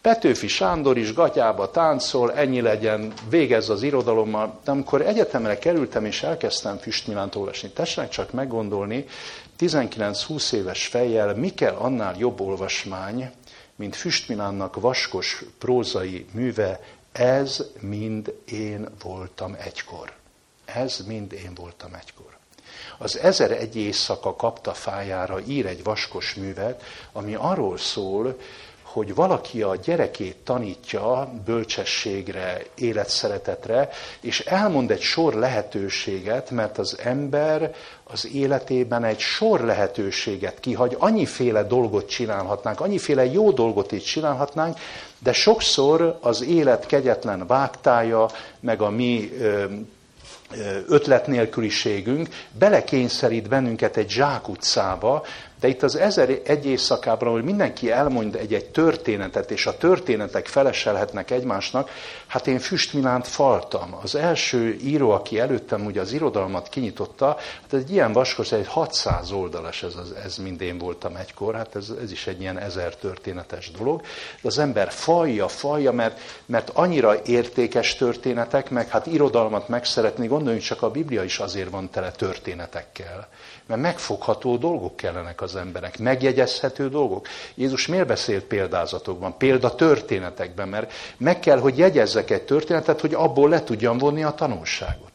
[0.04, 4.60] Petőfi Sándor is gatyába táncol, ennyi legyen, végez az irodalommal.
[4.64, 9.06] De amikor egyetemre kerültem és elkezdtem Füstmilánt olvasni, tessenek csak meggondolni,
[9.60, 13.32] 19-20 éves fejjel mi kell annál jobb olvasmány,
[13.76, 16.80] mint Füstmilánnak vaskos prózai műve,
[17.12, 20.14] ez mind én voltam egykor.
[20.66, 22.38] Ez mind én voltam egykor.
[22.98, 28.38] Az ezer egy éjszaka kapta fájára ír egy vaskos művet, ami arról szól,
[28.94, 33.90] hogy valaki a gyerekét tanítja bölcsességre, életszeretetre,
[34.22, 41.64] és elmond egy sor lehetőséget, mert az ember az életében egy sor lehetőséget kihagy, annyiféle
[41.64, 44.78] dolgot csinálhatnánk, annyiféle jó dolgot is csinálhatnánk,
[45.20, 48.30] de sokszor az élet kegyetlen vágtája,
[48.60, 49.32] meg a mi
[50.88, 55.24] ötletnélküliségünk belekényszerít bennünket egy zsákutcába,
[55.64, 61.32] de itt az ezer egy éjszakában, ahol mindenki elmond egy-egy történetet, és a történetek feleselhetnek
[61.32, 61.90] egymásnak,
[62.28, 63.98] hát én Füstmilánt faltam.
[64.02, 69.32] Az első író, aki előttem ugye az irodalmat kinyitotta, hát egy ilyen vaskos, egy 600
[69.32, 72.96] oldalas, ez, az, ez mind én voltam egykor, hát ez, ez is egy ilyen ezer
[72.96, 74.02] történetes dolog.
[74.42, 80.28] De az ember falja, falja, mert, mert annyira értékes történetek, meg hát irodalmat meg szeretni,
[80.28, 83.28] gondoljunk csak a Biblia is azért van tele történetekkel.
[83.66, 87.28] Mert megfogható dolgok kellenek az emberek, megjegyezhető dolgok.
[87.56, 93.50] Jézus miért beszélt példázatokban, példa történetekben, mert meg kell, hogy jegyezzek egy történetet, hogy abból
[93.50, 95.12] le tudjam vonni a tanulságot.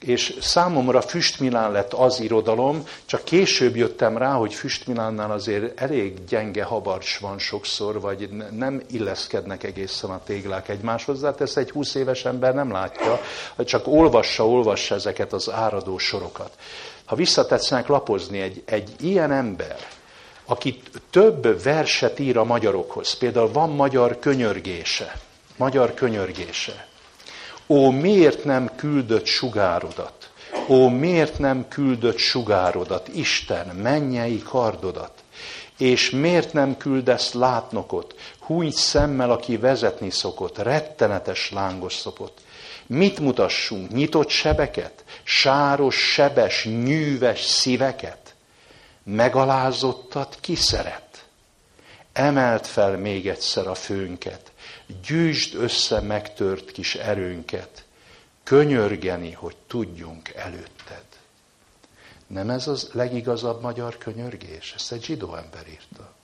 [0.00, 6.64] És számomra Füstmilán lett az irodalom, csak később jöttem rá, hogy Füstmilánnál azért elég gyenge
[6.64, 11.94] habarcs van sokszor, vagy nem illeszkednek egészen a téglák egymáshoz, de hát ezt egy 20
[11.94, 13.20] éves ember nem látja,
[13.58, 16.50] csak olvassa, olvassa ezeket az áradó sorokat.
[17.06, 19.76] Ha visszatetszenek lapozni, egy, egy ilyen ember,
[20.44, 23.14] aki több verset ír a magyarokhoz.
[23.14, 25.20] Például van magyar könyörgése.
[25.56, 26.86] Magyar könyörgése.
[27.66, 30.30] Ó, miért nem küldött sugárodat?
[30.68, 35.12] Ó, miért nem küldött sugárodat, Isten, mennyei kardodat?
[35.78, 42.38] És miért nem küldesz látnokot, húny szemmel, aki vezetni szokott, rettenetes lángos szopott?
[42.86, 43.90] Mit mutassunk?
[43.90, 45.04] Nyitott sebeket?
[45.28, 48.34] Sáros, sebes, nyűves szíveket?
[49.02, 51.26] Megalázottat ki szeret?
[52.12, 54.52] Emelt fel még egyszer a főnket,
[55.06, 57.84] gyűjtsd össze megtört kis erőnket,
[58.42, 61.04] könyörgeni, hogy tudjunk előtted.
[62.26, 64.72] Nem ez az legigazabb magyar könyörgés?
[64.76, 66.15] Ezt egy zsidó ember írta.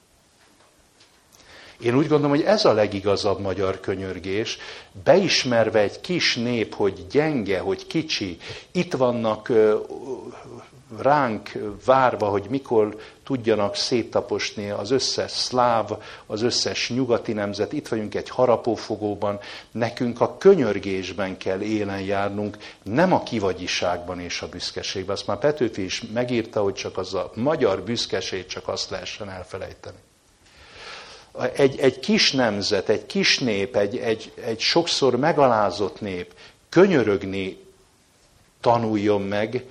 [1.83, 4.59] Én úgy gondolom, hogy ez a legigazabb magyar könyörgés,
[5.05, 8.39] beismerve egy kis nép, hogy gyenge, hogy kicsi,
[8.73, 9.53] itt vannak
[10.99, 11.53] ránk
[11.85, 15.91] várva, hogy mikor tudjanak széttaposni az összes szláv,
[16.27, 17.73] az összes nyugati nemzet.
[17.73, 19.39] Itt vagyunk egy harapófogóban,
[19.71, 25.15] nekünk a könyörgésben kell élen járnunk, nem a kivagyiságban és a büszkeségben.
[25.15, 29.99] Azt már Petőfi is megírta, hogy csak az a magyar büszkeség csak azt lehessen elfelejteni.
[31.55, 36.35] Egy, egy kis nemzet, egy kis nép, egy, egy, egy sokszor megalázott nép
[36.69, 37.59] könyörögni
[38.61, 39.65] tanuljon meg,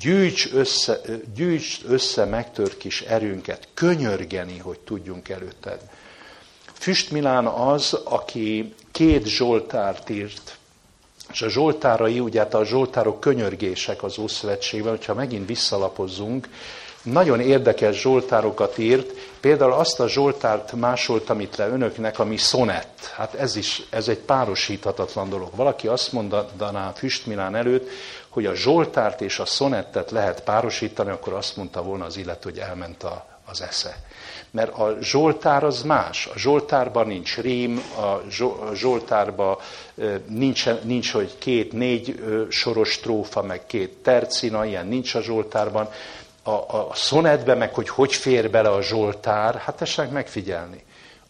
[0.00, 1.00] gyűjts össze,
[1.34, 5.80] gyűjts össze megtört kis erőnket, könyörgeni, hogy tudjunk előtted.
[6.72, 10.56] Füst Milán az, aki két Zsoltárt írt,
[11.32, 16.48] és a Zsoltárai, ugye hát a Zsoltárok könyörgések az Ószövetségben, hogyha megint visszalapozzunk,
[17.12, 23.12] nagyon érdekes Zsoltárokat írt, például azt a Zsoltárt másoltam itt le önöknek, ami szonett.
[23.16, 25.48] Hát ez is, ez egy párosíthatatlan dolog.
[25.54, 27.88] Valaki azt mondaná Füstmilán előtt,
[28.28, 32.58] hogy a Zsoltárt és a szonettet lehet párosítani, akkor azt mondta volna az illető, hogy
[32.58, 33.96] elment a, az esze.
[34.50, 36.26] Mert a Zsoltár az más.
[36.26, 38.30] A Zsoltárban nincs rím, a
[38.74, 39.56] Zsoltárban
[40.26, 45.88] nincs, nincs hogy két, négy soros trófa, meg két tercina, ilyen nincs a Zsoltárban,
[46.48, 50.84] a, a szonetbe, meg hogy hogy fér bele a Zsoltár, hát tessenek megfigyelni.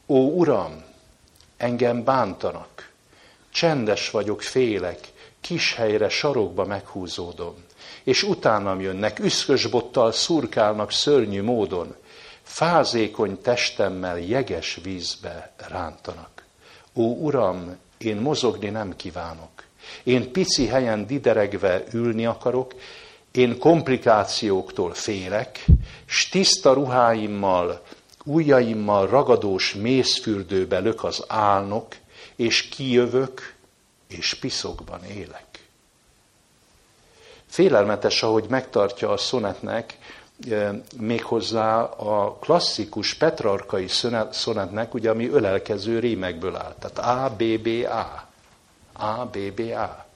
[0.07, 0.85] Ó, Uram,
[1.57, 2.91] engem bántanak,
[3.51, 4.99] csendes vagyok, félek,
[5.41, 7.55] kis helyre, sarokba meghúzódom,
[8.05, 11.97] és utánam jönnek, üszkösbottal szurkálnak szörnyű módon,
[12.43, 16.45] fázékony testemmel jeges vízbe rántanak.
[16.95, 19.51] Ó, Uram, én mozogni nem kívánok.
[20.03, 22.75] Én pici helyen dideregve ülni akarok,
[23.39, 25.65] én komplikációktól félek,
[26.07, 27.83] s tiszta ruháimmal,
[28.25, 31.97] ujjaimmal ragadós mészfürdőbe lök az álnok,
[32.37, 33.55] és kijövök,
[34.09, 35.45] és piszokban élek.
[37.47, 39.99] Félelmetes, ahogy megtartja a szonetnek,
[40.51, 43.87] e, méghozzá a klasszikus petrarkai
[44.31, 46.75] szonetnek, ugye, ami ölelkező rímekből áll.
[46.79, 48.29] Tehát A, B, B, A.
[48.93, 50.08] A, B, B, A.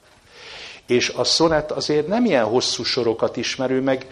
[0.86, 4.06] És a szonet azért nem ilyen hosszú sorokat ismerő, meg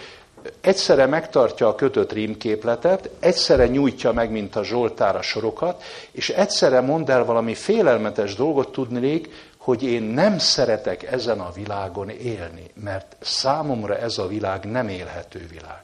[0.60, 6.80] egyszerre megtartja a kötött rímképletet, egyszerre nyújtja meg, mint a Zsoltár a sorokat, és egyszerre
[6.80, 13.16] mond el valami félelmetes dolgot tudnék, hogy én nem szeretek ezen a világon élni, mert
[13.20, 15.82] számomra ez a világ nem élhető világ.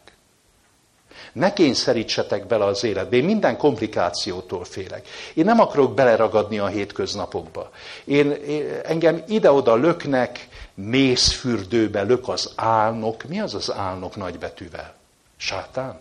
[1.33, 3.17] Ne kényszerítsetek bele az életbe.
[3.17, 5.09] Én minden komplikációtól félek.
[5.35, 7.71] Én nem akarok beleragadni a hétköznapokba.
[8.05, 13.25] Én, én engem ide-oda löknek, mészfürdőbe lök az álnok.
[13.25, 14.95] Mi az az álnok nagybetűvel?
[15.37, 16.01] Sátán?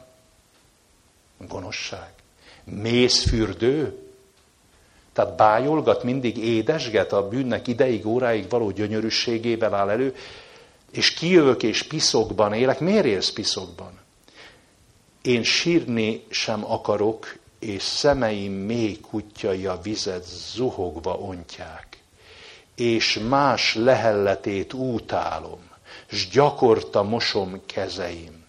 [1.38, 2.10] Gonosság?
[2.64, 4.00] Mészfürdő?
[5.14, 10.16] Tehát bájolgat, mindig édesget a bűnnek ideig, óráig való gyönyörűségében áll elő,
[10.92, 12.80] és kijövök és piszokban élek.
[12.80, 14.00] Miért élsz piszokban?
[15.22, 21.95] Én sírni sem akarok, és szemeim mély kutyai a vizet zuhogva ontják,
[22.76, 25.60] és más lehelletét útálom,
[26.12, 28.44] s gyakorta mosom kezeim.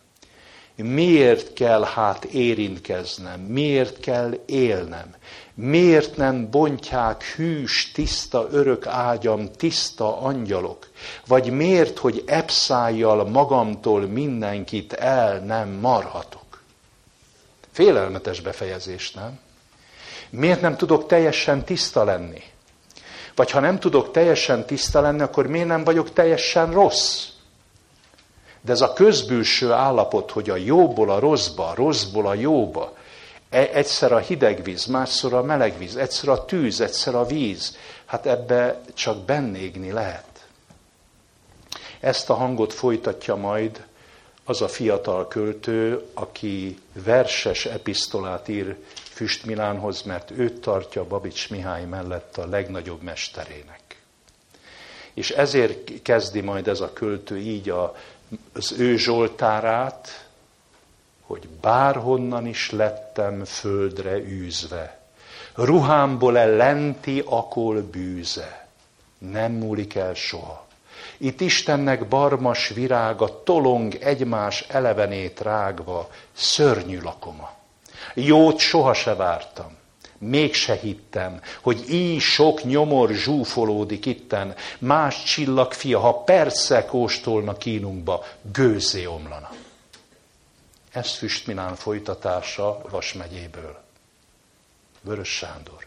[0.77, 3.41] Miért kell hát érintkeznem?
[3.41, 5.15] Miért kell élnem?
[5.55, 10.91] Miért nem bontják hűs, tiszta örök ágyam, tiszta angyalok?
[11.27, 16.63] Vagy miért, hogy epszájjal magamtól mindenkit el nem marhatok?
[17.71, 19.39] Félelmetes befejezés, nem?
[20.31, 22.43] Miért nem tudok teljesen tiszta lenni?
[23.37, 27.27] Vagy ha nem tudok teljesen tiszta lenni, akkor miért nem vagyok teljesen rossz?
[28.61, 32.97] De ez a közbülső állapot, hogy a jóból a rosszba, a rosszból a jóba,
[33.51, 37.77] e, egyszer a hideg víz, másszor a meleg víz, egyszer a tűz, egyszer a víz,
[38.05, 40.47] hát ebbe csak bennégni lehet.
[42.01, 43.85] Ezt a hangot folytatja majd
[44.45, 48.77] az a fiatal költő, aki verses episztolát ír
[49.17, 53.81] Füst Milánhoz, mert őt tartja Babics Mihály mellett a legnagyobb mesterének.
[55.15, 57.97] És ezért kezdi majd ez a költő így a,
[58.53, 60.29] az ő Zsoltárát,
[61.21, 65.01] hogy bárhonnan is lettem földre űzve,
[65.55, 68.69] ruhámból el lenti akol bűze,
[69.19, 70.67] nem múlik el soha.
[71.17, 77.56] Itt Istennek barmas virága tolong egymás elevenét rágva, szörnyű lakoma.
[78.15, 79.77] Jót soha se vártam,
[80.19, 89.05] mégse hittem, hogy így sok nyomor zsúfolódik itten, más csillagfia, ha persze kóstolna kínunkba, gőzé
[89.05, 89.51] omlana.
[90.93, 93.85] Ez Füstminán folytatása Vas megyéből.
[95.01, 95.87] Vörös Sándor.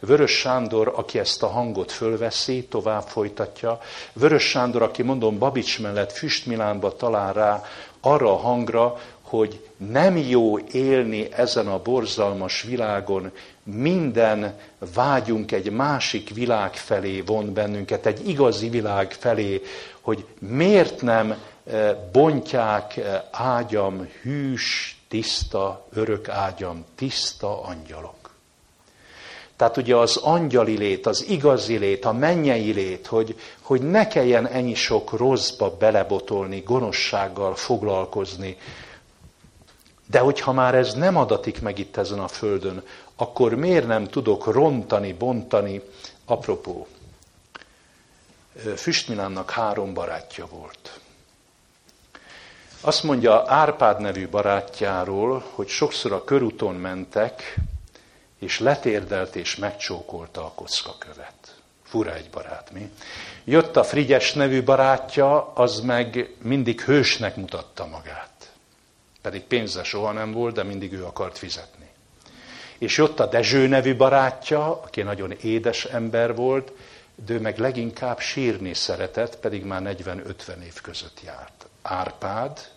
[0.00, 3.80] Vörös Sándor, aki ezt a hangot fölveszi, tovább folytatja.
[4.12, 7.62] Vörös Sándor, aki mondom Babics mellett Füstmilánba talál rá
[8.00, 9.00] arra a hangra,
[9.36, 13.32] hogy nem jó élni ezen a borzalmas világon,
[13.62, 14.58] minden
[14.94, 19.62] vágyunk egy másik világ felé von bennünket, egy igazi világ felé,
[20.00, 21.34] hogy miért nem
[21.66, 28.24] eh, bontják eh, ágyam hűs, tiszta, örök ágyam, tiszta angyalok.
[29.56, 34.46] Tehát ugye az angyali lét, az igazi lét, a mennyei lét, hogy, hogy ne kelljen
[34.46, 38.56] ennyi sok rosszba belebotolni, gonoszsággal foglalkozni.
[40.06, 42.82] De hogyha már ez nem adatik meg itt ezen a földön,
[43.16, 45.82] akkor miért nem tudok rontani, bontani?
[46.24, 46.86] Apropó,
[48.76, 51.00] Füstmilánnak három barátja volt.
[52.80, 57.56] Azt mondja Árpád nevű barátjáról, hogy sokszor a körúton mentek,
[58.38, 61.54] és letérdelt és megcsókolta a kockakövet.
[61.82, 62.90] Fura egy barát, mi?
[63.44, 68.33] Jött a Frigyes nevű barátja, az meg mindig hősnek mutatta magát.
[69.24, 71.88] Pedig pénze soha nem volt, de mindig ő akart fizetni.
[72.78, 76.72] És jött a Dezső nevű barátja, aki nagyon édes ember volt,
[77.24, 81.66] de ő meg leginkább sírni szeretett, pedig már 40-50 év között járt.
[81.82, 82.70] Árpád,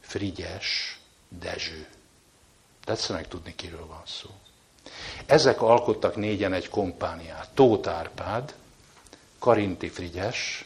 [0.00, 1.86] Frigyes, Dezső.
[2.84, 4.30] Tetszenek tudni, kiről van szó.
[5.26, 7.48] Ezek alkottak négyen egy kompániát.
[7.54, 8.54] Tóth Árpád,
[9.38, 10.64] Karinti Frigyes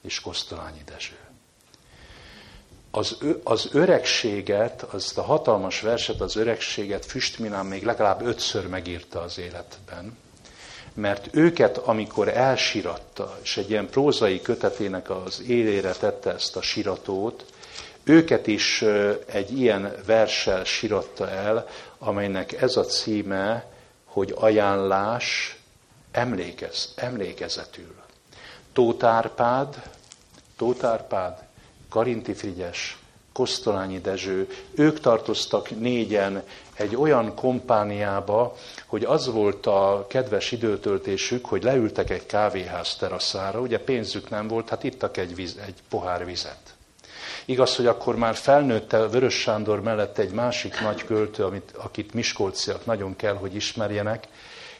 [0.00, 1.27] és Kosztolányi Dezső.
[2.90, 9.38] Az, az öregséget, azt a hatalmas verset, az öregséget Füstminán még legalább ötször megírta az
[9.38, 10.18] életben,
[10.94, 17.44] mert őket, amikor elsiratta, és egy ilyen prózai kötetének az élére tette ezt a siratót,
[18.04, 18.84] őket is
[19.26, 21.68] egy ilyen verssel siratta el,
[21.98, 23.66] amelynek ez a címe,
[24.04, 25.58] hogy ajánlás
[26.10, 27.94] emlékez, emlékezetül.
[28.72, 29.82] Tótárpád,
[30.56, 31.47] Tótárpád,
[31.88, 32.98] Karinti Frigyes,
[33.32, 36.42] Kosztolányi Dezső, ők tartoztak négyen
[36.74, 43.78] egy olyan kompániába, hogy az volt a kedves időtöltésük, hogy leültek egy kávéház teraszára, ugye
[43.78, 46.76] pénzük nem volt, hát ittak egy, víz, egy pohár vizet.
[47.44, 52.86] Igaz, hogy akkor már felnőtte Vörös Sándor mellett egy másik nagy költő, amit, akit miskolciak
[52.86, 54.28] nagyon kell, hogy ismerjenek,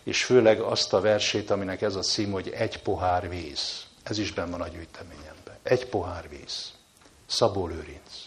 [0.03, 3.83] és főleg azt a versét, aminek ez a cím, hogy egy pohár víz.
[4.03, 5.57] Ez is benne van a gyűjteményemben.
[5.63, 6.78] Egy pohár víz.
[7.29, 8.27] Szabó Lőrinc.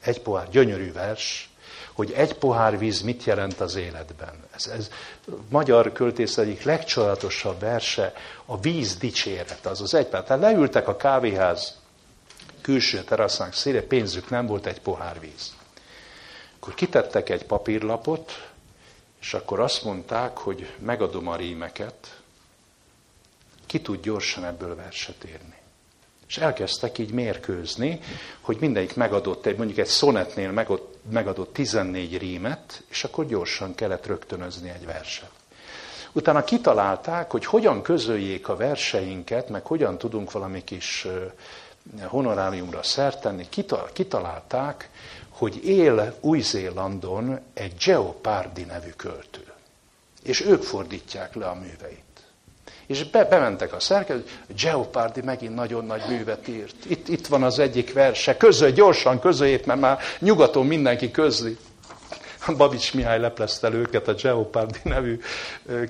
[0.00, 1.50] Egy pohár, gyönyörű vers,
[1.92, 4.44] hogy egy pohár víz mit jelent az életben.
[4.54, 4.90] Ez, ez
[5.48, 8.12] magyar költész egyik legcsodálatosabb verse,
[8.44, 10.24] a víz dicséret, az az egy pohár.
[10.24, 11.74] Tehát leültek a kávéház
[12.60, 15.54] külső teraszánk szére, pénzük nem volt egy pohár víz.
[16.56, 18.50] Akkor kitettek egy papírlapot,
[19.20, 22.20] és akkor azt mondták, hogy megadom a rímeket,
[23.66, 25.54] ki tud gyorsan ebből verset írni.
[26.28, 28.00] És elkezdtek így mérkőzni,
[28.40, 34.06] hogy mindegyik megadott egy, mondjuk egy szonetnél megadott, megadott 14 rímet, és akkor gyorsan kellett
[34.06, 35.30] rögtönözni egy verset.
[36.12, 41.06] Utána kitalálták, hogy hogyan közöljék a verseinket, meg hogyan tudunk valami kis
[42.02, 43.46] honoráriumra szert tenni,
[43.92, 44.90] kitalálták,
[45.28, 49.44] hogy él Új-Zélandon egy Geopardi nevű költő.
[50.22, 52.05] És ők fordítják le a műveit.
[52.86, 54.24] És be, bementek a szerkező,
[54.62, 56.84] Geopardi megint nagyon nagy művet írt.
[56.88, 61.56] Itt, itt van az egyik verse, közöl, gyorsan közöljét, mert már nyugaton mindenki közli.
[62.56, 65.20] Babics Mihály leplezte őket a Geopardi nevű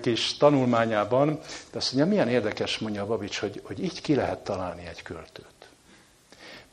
[0.01, 1.39] kis tanulmányában.
[1.71, 5.03] De azt mondja, milyen érdekes, mondja a Babics, hogy, hogy így ki lehet találni egy
[5.03, 5.56] költőt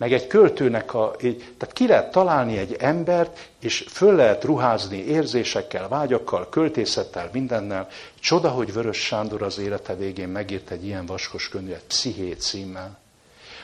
[0.04, 1.16] meg egy költőnek a,
[1.58, 7.88] tehát ki lehet találni egy embert, és föl lehet ruházni érzésekkel, vágyakkal, költészettel, mindennel.
[8.20, 13.00] Csoda, hogy Vörös Sándor az élete végén megírt egy ilyen vaskos könyvet, Psziché címmel,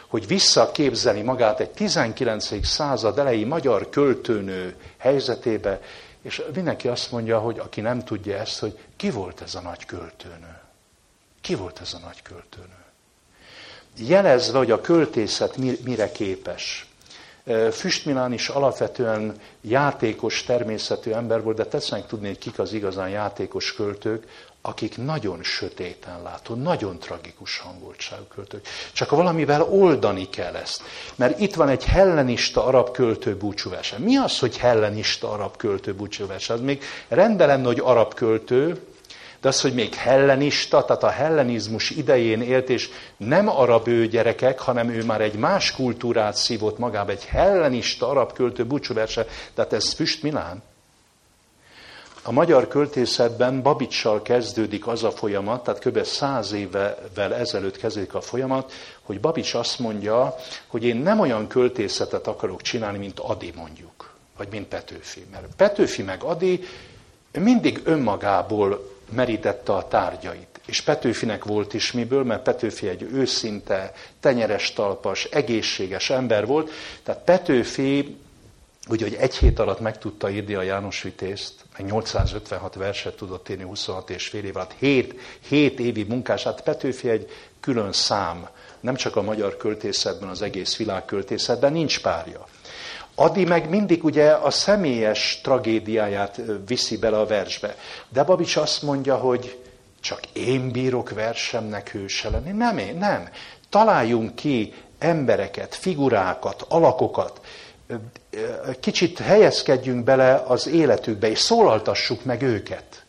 [0.07, 2.65] hogy visszaképzeli magát egy 19.
[2.65, 5.81] század elejé magyar költőnő helyzetébe,
[6.21, 9.85] és mindenki azt mondja, hogy aki nem tudja ezt, hogy ki volt ez a nagy
[9.85, 10.59] költőnő?
[11.41, 12.78] Ki volt ez a nagy költőnő?
[14.07, 16.87] Jelezve, hogy a költészet mire képes.
[17.71, 23.73] Füstmilán is alapvetően játékos természetű ember volt, de tetszenek tudni, hogy kik az igazán játékos
[23.73, 24.27] költők,
[24.61, 28.67] akik nagyon sötéten látó, nagyon tragikus hangoltságú költők.
[28.93, 30.81] Csak valamivel oldani kell ezt.
[31.15, 33.97] Mert itt van egy hellenista arab költő búcsúvese.
[33.97, 36.53] Mi az, hogy hellenista arab költő búcsúvese?
[36.53, 38.81] Az még rendben hogy arab költő,
[39.41, 44.59] de az, hogy még hellenista, tehát a hellenizmus idején élt, és nem arab ő gyerekek,
[44.59, 49.93] hanem ő már egy más kultúrát szívott magába, egy hellenista arab költő búcsúverse, tehát ez
[49.93, 50.63] Füst Milán.
[52.23, 56.03] A magyar költészetben Babicsal kezdődik az a folyamat, tehát kb.
[56.03, 58.71] száz évvel ezelőtt kezdődik a folyamat,
[59.01, 60.35] hogy Babics azt mondja,
[60.67, 65.25] hogy én nem olyan költészetet akarok csinálni, mint Adi mondjuk, vagy mint Petőfi.
[65.31, 66.63] Mert Petőfi meg Adi
[67.31, 70.59] mindig önmagából merítette a tárgyait.
[70.65, 76.71] És Petőfinek volt is miből, mert Petőfi egy őszinte, tenyeres talpas, egészséges ember volt.
[77.03, 78.17] Tehát Petőfi
[78.89, 83.49] úgy, hogy egy hét alatt meg tudta írni a János Vitézt, meg 856 verset tudott
[83.49, 87.29] írni 26 és fél év alatt, 7, 7 évi munkás, hát Petőfi egy
[87.59, 88.47] külön szám,
[88.79, 92.45] nem csak a magyar költészetben, az egész világ költészetben, nincs párja.
[93.19, 97.75] Adi meg mindig ugye a személyes tragédiáját viszi bele a versbe.
[98.09, 99.59] De Babics azt mondja, hogy
[99.99, 102.51] csak én bírok versemnek hőse lenni.
[102.51, 103.29] Nem én, nem.
[103.69, 107.41] Találjunk ki embereket, figurákat, alakokat,
[108.79, 113.03] kicsit helyezkedjünk bele az életükbe, és szólaltassuk meg őket.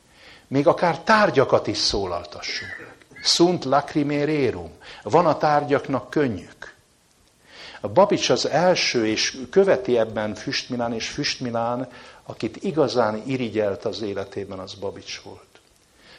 [0.49, 2.95] Még akár tárgyakat is szólaltassunk.
[3.23, 4.71] Sunt lacrimererum.
[5.03, 6.70] Van a tárgyaknak könnyük.
[7.81, 11.89] A Babics az első, és követi ebben Füstmilán, és Füstmilán,
[12.23, 15.45] akit igazán irigyelt az életében, az Babics volt.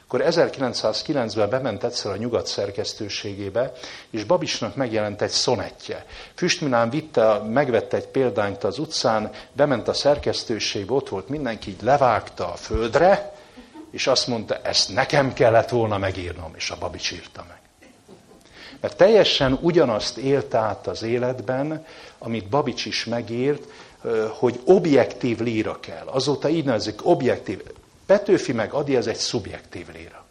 [0.04, 3.72] Akkor 1909-ben bement egyszer a nyugat szerkesztőségébe,
[4.10, 6.06] és Babicsnak megjelent egy szonettje.
[6.36, 12.52] Füstminán vitte, megvette egy példányt az utcán, bement a szerkesztőségbe, ott volt mindenki, így levágta
[12.52, 13.36] a földre,
[13.92, 17.61] és azt mondta, ezt nekem kellett volna megírnom, és a Babics írta meg.
[18.82, 21.86] Mert teljesen ugyanazt élt át az életben,
[22.18, 23.64] amit Babics is megírt,
[24.30, 26.08] hogy objektív líra kell.
[26.08, 27.62] Azóta így nevezik, objektív.
[28.06, 30.26] Petőfi meg Adi, ez egy szubjektív líra.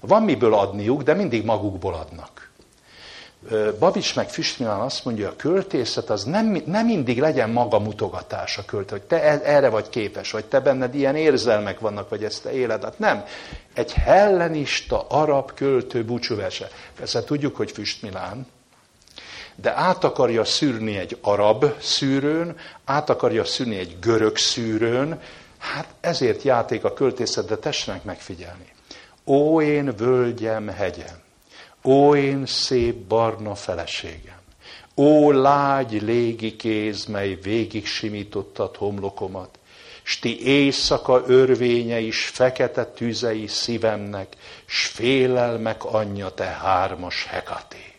[0.00, 2.50] Van miből adniuk, de mindig magukból adnak.
[3.78, 8.64] Babics meg Füstmilán azt mondja, a költészet az nem, nem mindig legyen maga mutogatás a
[8.64, 12.42] költő, hogy te e, erre vagy képes, vagy te benned ilyen érzelmek vannak, vagy ezt
[12.42, 12.82] te éled.
[12.82, 13.24] Hát nem.
[13.74, 16.68] Egy hellenista, arab költő búcsúverse.
[16.96, 18.46] Persze tudjuk, hogy Füstmilán,
[19.56, 25.20] de át akarja szűrni egy arab szűrőn, át akarja szűrni egy görög szűrőn,
[25.72, 28.72] Hát ezért játék a költészet, de tessenek megfigyelni.
[29.24, 31.23] Ó, én völgyem, hegyem,
[31.84, 34.40] ó, én szép barna feleségem,
[34.96, 39.58] ó, lágy légi kéz, mely végig simítottad homlokomat,
[40.02, 47.92] s ti éjszaka örvénye is fekete tüzei szívemnek, s félelmek anyja te hármas hekaté.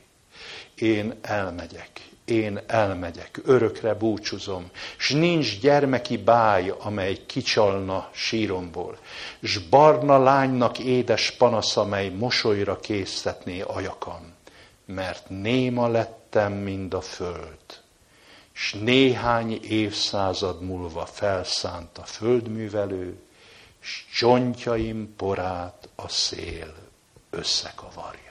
[0.76, 1.90] Én elmegyek,
[2.26, 8.98] én elmegyek, örökre búcsúzom, s nincs gyermeki báj, amely kicsalna síromból,
[9.42, 14.34] s barna lánynak édes panasz, amely mosolyra késztetné ajakam,
[14.86, 17.84] mert néma lettem, mind a föld,
[18.52, 23.20] s néhány évszázad múlva felszánt a földművelő,
[23.80, 26.74] s csontjaim porát a szél
[27.30, 28.25] összekavarja.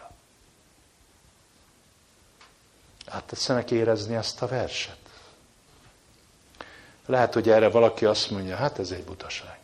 [3.14, 4.96] Hát tetszenek érezni ezt a verset?
[7.06, 9.58] Lehet, hogy erre valaki azt mondja, hát ez egy butaság.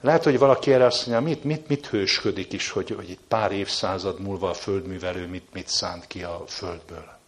[0.00, 3.52] Lehet, hogy valaki erre azt mondja, mit, mit, mit hősködik is, hogy, hogy itt pár
[3.52, 7.18] évszázad múlva a földművelő mit, mit szánt ki a földből.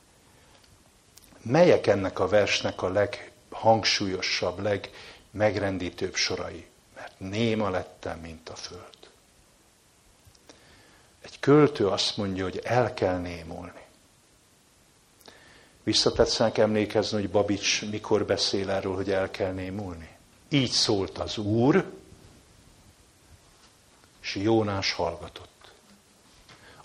[1.42, 6.66] Melyek ennek a versnek a leghangsúlyosabb, legmegrendítőbb sorai?
[6.94, 9.10] Mert néma lettem, mint a föld.
[11.22, 13.84] Egy költő azt mondja, hogy el kell némulni.
[15.86, 20.08] Visszatetszenek emlékezni, hogy Babics mikor beszél erről, hogy el kell némulni.
[20.48, 21.84] Így szólt az Úr,
[24.22, 25.70] és Jónás hallgatott.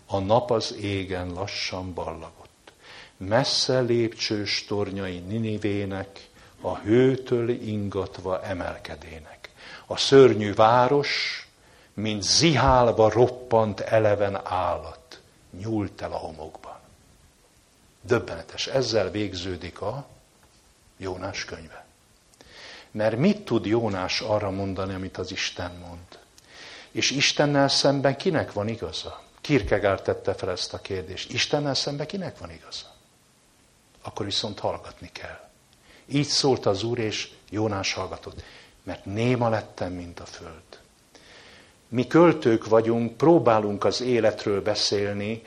[0.06, 2.72] A nap az égen lassan ballagott.
[3.18, 6.30] Messze lépcsős tornyai Ninivének,
[6.62, 9.50] a hőtől ingatva emelkedének.
[9.86, 11.48] A szörnyű város,
[11.94, 15.22] mint zihálva roppant eleven állat,
[15.62, 16.61] nyúlt el a homokban.
[18.02, 18.68] Döbbenetes.
[18.68, 20.08] Ezzel végződik a
[20.98, 21.86] Jónás könyve.
[22.92, 26.20] Mert mit tud Jónás arra mondani, amit az Isten mond?
[26.92, 29.24] És Istennel szemben kinek van igaza?
[29.42, 31.34] Kierkegaard tette fel ezt a kérdést.
[31.34, 32.86] Istennel szemben kinek van igaza?
[34.02, 35.50] Akkor viszont hallgatni kell.
[36.06, 38.44] Így szólt az Úr, és Jónás hallgatott.
[38.84, 40.80] Mert néma lettem, mint a föld.
[41.88, 45.42] Mi költők vagyunk, próbálunk az életről beszélni,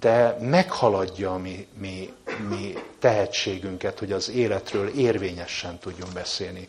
[0.00, 2.12] de meghaladja a mi, mi,
[2.48, 6.68] mi tehetségünket, hogy az életről érvényesen tudjunk beszélni.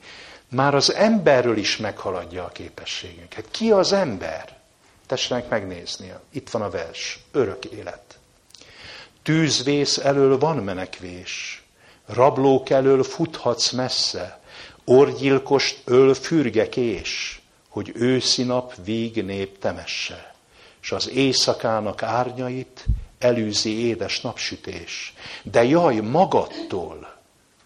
[0.50, 3.46] Már az emberről is meghaladja a képességünket.
[3.52, 4.58] Ki az ember?
[5.06, 6.14] Tessenek megnézni.
[6.32, 7.20] Itt van a vers.
[7.32, 8.20] Örök élet.
[9.24, 11.64] Tűzvész elől van menekvés.
[12.06, 14.40] Rablók elől futhatsz messze.
[14.86, 20.34] Orgyilkost öl fürgekés, hogy őszi nap víg nép temesse.
[20.82, 22.86] És az éjszakának árnyait
[23.24, 25.14] elűzi édes napsütés.
[25.44, 27.14] De jaj, magadtól,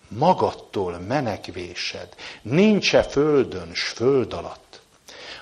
[0.08, 2.10] magadtól menekvésed,
[2.42, 4.82] nincs-e földön s föld alatt.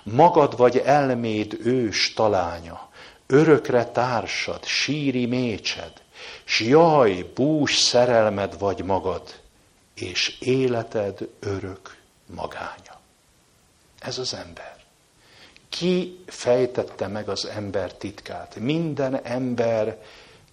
[0.03, 2.89] Magad vagy elméd ős talánya,
[3.27, 5.93] örökre társad, síri mécsed,
[6.43, 9.39] s jaj, bús szerelmed vagy magad,
[9.93, 12.99] és életed örök magánya.
[13.99, 14.74] Ez az ember.
[15.75, 18.55] Ki fejtette meg az ember titkát?
[18.55, 19.97] Minden ember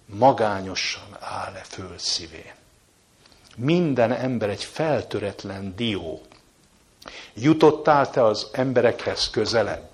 [0.05, 2.51] magányosan áll-e föld szívén.
[3.55, 6.21] Minden ember egy feltöretlen dió.
[7.33, 9.89] Jutottál te az emberekhez közelebb?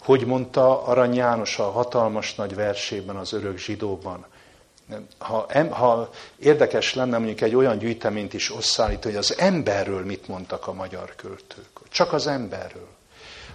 [0.00, 4.26] Hogy mondta Arany János a hatalmas nagy versében az örök zsidóban?
[5.18, 10.66] Ha, ha érdekes lenne mondjuk egy olyan gyűjteményt is összeállítani, hogy az emberről mit mondtak
[10.66, 11.80] a magyar költők.
[11.88, 12.93] Csak az emberről.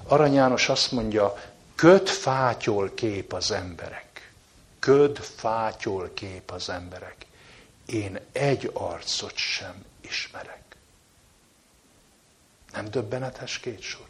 [0.10, 1.34] Arany János azt mondja,
[1.76, 4.32] köd fátyol kép az emberek.
[4.80, 7.16] Köd fátyol kép az emberek.
[7.86, 10.64] Én egy arcot sem ismerek.
[12.74, 14.06] Nem döbbenetes két sor?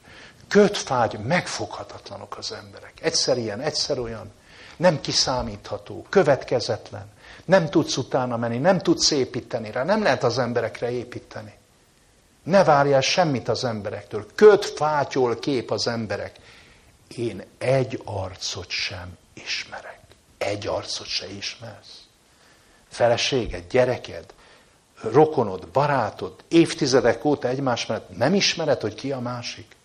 [0.47, 2.93] Köd fágy, megfoghatatlanok az emberek.
[3.01, 4.31] Egyszer ilyen, egyszer olyan.
[4.77, 7.11] Nem kiszámítható, következetlen.
[7.45, 11.58] Nem tudsz utána menni, nem tudsz építeni rá, nem lehet az emberekre építeni.
[12.43, 14.25] Ne várjál semmit az emberektől.
[14.35, 16.35] Köt fátyol kép az emberek.
[17.17, 19.99] Én egy arcot sem ismerek.
[20.37, 22.03] Egy arcot se ismersz.
[22.89, 24.25] Feleséged, gyereked,
[25.01, 29.75] rokonod, barátod, évtizedek óta egymás mellett nem ismered, hogy ki a másik?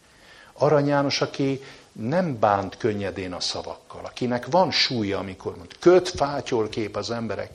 [0.52, 6.68] Arany János, aki nem bánt könnyedén a szavakkal, akinek van súlya, amikor mond, köt fátyol
[6.68, 7.50] kép az emberek,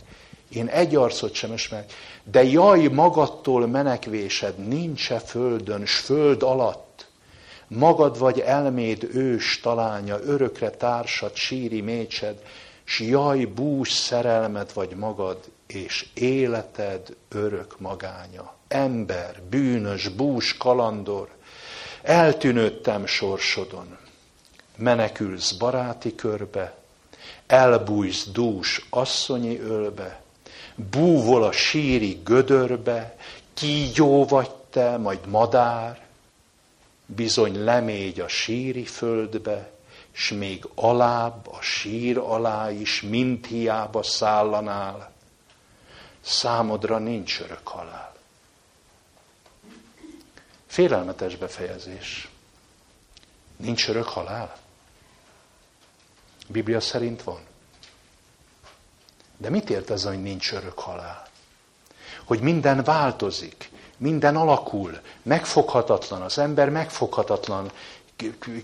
[0.50, 1.92] én egy arcot sem ismerek,
[2.24, 7.08] de jaj, magadtól menekvésed nincs-e földön, s föld alatt.
[7.68, 12.42] Magad vagy elméd ős talánya, örökre társad, síri mécsed,
[12.84, 15.38] s jaj, bús szerelmet vagy magad,
[15.68, 18.54] és életed örök magánya.
[18.68, 21.30] Ember, bűnös, bús, kalandor,
[22.02, 23.98] eltűnődtem sorsodon.
[24.78, 26.78] Menekülsz baráti körbe,
[27.48, 30.22] elbújsz dús asszonyi ölbe,
[30.92, 33.18] búvol a síri gödörbe,
[33.54, 36.08] kígyó vagy te, majd madár,
[37.06, 39.72] bizony lemégy a síri földbe,
[40.12, 45.12] s még alább, a sír alá is, mint hiába szállanál,
[46.22, 48.16] számodra nincs örök halál.
[50.68, 52.30] Félelmetes befejezés.
[53.56, 54.58] Nincs örök halál?
[56.48, 57.49] Biblia szerint van.
[59.42, 61.28] De mit ért ez, hogy nincs örök halál?
[62.26, 67.72] Hogy minden változik, minden alakul, megfoghatatlan, az ember megfoghatatlan,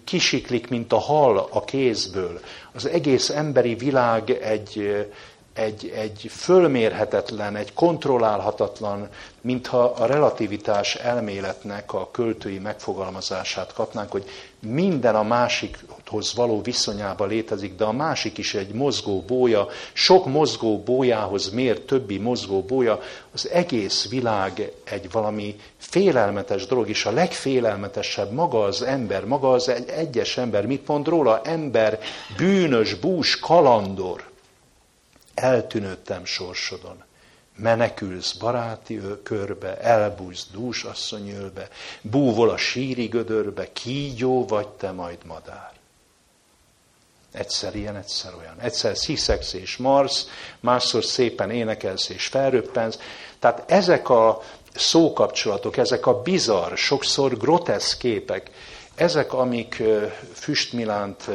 [0.04, 2.40] kisiklik, mint a hal a kézből.
[2.72, 5.08] Az egész emberi világ egy,
[5.56, 9.08] egy, egy fölmérhetetlen, egy kontrollálhatatlan,
[9.42, 14.24] mintha a relativitás elméletnek a költői megfogalmazását kapnánk, hogy
[14.60, 20.80] minden a másikhoz való viszonyába létezik, de a másik is egy mozgó bója, sok mozgó
[20.80, 23.00] bójához mér többi mozgó bója,
[23.34, 29.70] az egész világ egy valami félelmetes dolog, és a legfélelmetesebb maga az ember, maga az
[29.70, 30.66] egy egyes ember.
[30.66, 31.42] Mit mond róla?
[31.42, 32.00] Ember,
[32.38, 34.34] bűnös, bús, kalandor
[35.36, 37.04] eltűnődtem sorsodon.
[37.58, 41.68] Menekülsz baráti körbe, elbújsz dús asszonyölbe,
[42.02, 45.74] búvol a síri gödörbe, kígyó vagy te majd madár.
[47.32, 48.60] Egyszer ilyen, egyszer olyan.
[48.60, 50.28] Egyszer sziszegsz és marsz,
[50.60, 53.00] másszor szépen énekelsz és felröppensz.
[53.40, 54.42] Tehát ezek a
[54.76, 58.52] szókapcsolatok, ezek a bizarr, sokszor groteszk képek,
[58.96, 59.84] ezek, amik
[60.34, 61.30] Füstmilánt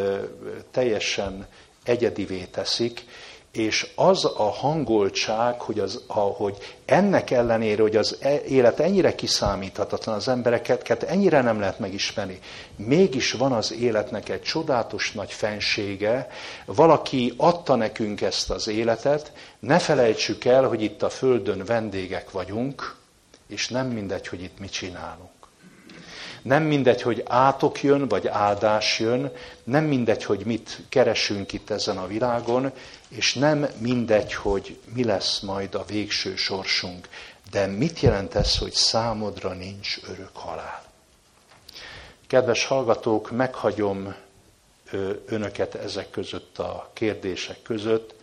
[0.71, 1.47] teljesen
[1.85, 3.05] egyedivé teszik,
[3.53, 6.05] és az a hangoltság, hogy, az,
[6.37, 12.39] hogy ennek ellenére, hogy az e, élet ennyire kiszámíthatatlan, az embereket ennyire nem lehet megismerni,
[12.77, 16.29] mégis van az életnek egy csodálatos nagy fensége,
[16.65, 22.97] valaki adta nekünk ezt az életet, ne felejtsük el, hogy itt a Földön vendégek vagyunk,
[23.49, 25.31] és nem mindegy, hogy itt mit csinálunk.
[26.43, 29.33] Nem mindegy, hogy átok jön, vagy áldás jön,
[29.65, 32.73] nem mindegy, hogy mit keresünk itt ezen a világon,
[33.11, 37.09] és nem mindegy, hogy mi lesz majd a végső sorsunk.
[37.51, 40.85] De mit jelent ez, hogy számodra nincs örök halál?
[42.27, 44.15] Kedves hallgatók, meghagyom
[45.27, 48.15] önöket ezek között a kérdések között.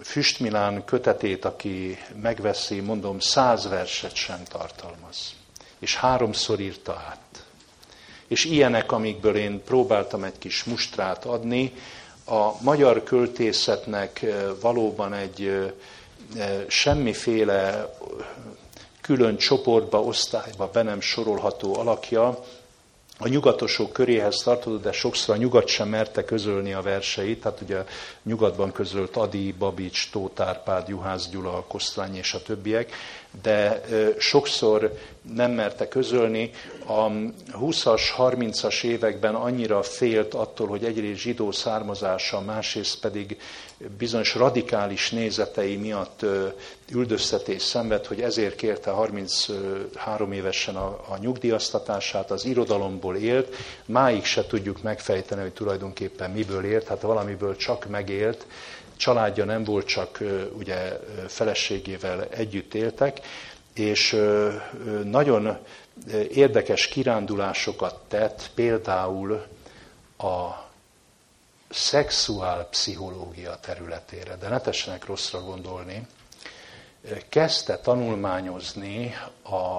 [0.00, 5.34] Füstmilán kötetét, aki megveszi, mondom, száz verset sem tartalmaz
[5.82, 7.44] és háromszor írta át.
[8.26, 11.72] És ilyenek, amikből én próbáltam egy kis mustrát adni,
[12.24, 15.72] a magyar költészetnek eh, valóban egy eh,
[16.36, 17.94] eh, semmiféle
[19.00, 22.44] külön csoportba, osztályba be nem sorolható alakja,
[23.18, 27.84] a nyugatosok köréhez tartozott, de sokszor a nyugat sem merte közölni a verseit, tehát ugye
[28.22, 32.92] nyugatban közölt Adi, Babics, Tóth Árpád, Juhász Gyula, Kosztrány és a többiek,
[33.42, 33.80] de
[34.18, 34.98] sokszor
[35.34, 36.50] nem merte közölni.
[36.86, 37.06] A
[37.60, 43.40] 20-as, 30-as években annyira félt attól, hogy egyrészt zsidó származása, másrészt pedig
[43.98, 46.24] bizonyos radikális nézetei miatt
[46.92, 53.54] üldöztetés szenved, hogy ezért kérte 33 évesen a, a nyugdíjaztatását, az irodalomból élt.
[53.84, 58.46] Máig se tudjuk megfejteni, hogy tulajdonképpen miből élt, hát valamiből csak megélt,
[59.02, 60.18] családja nem volt, csak
[60.52, 60.98] ugye
[61.28, 63.20] feleségével együtt éltek,
[63.74, 64.16] és
[65.04, 65.58] nagyon
[66.30, 69.46] érdekes kirándulásokat tett, például
[70.18, 70.50] a
[71.70, 76.06] szexuál pszichológia területére, de ne tessenek rosszra gondolni,
[77.28, 79.78] kezdte tanulmányozni a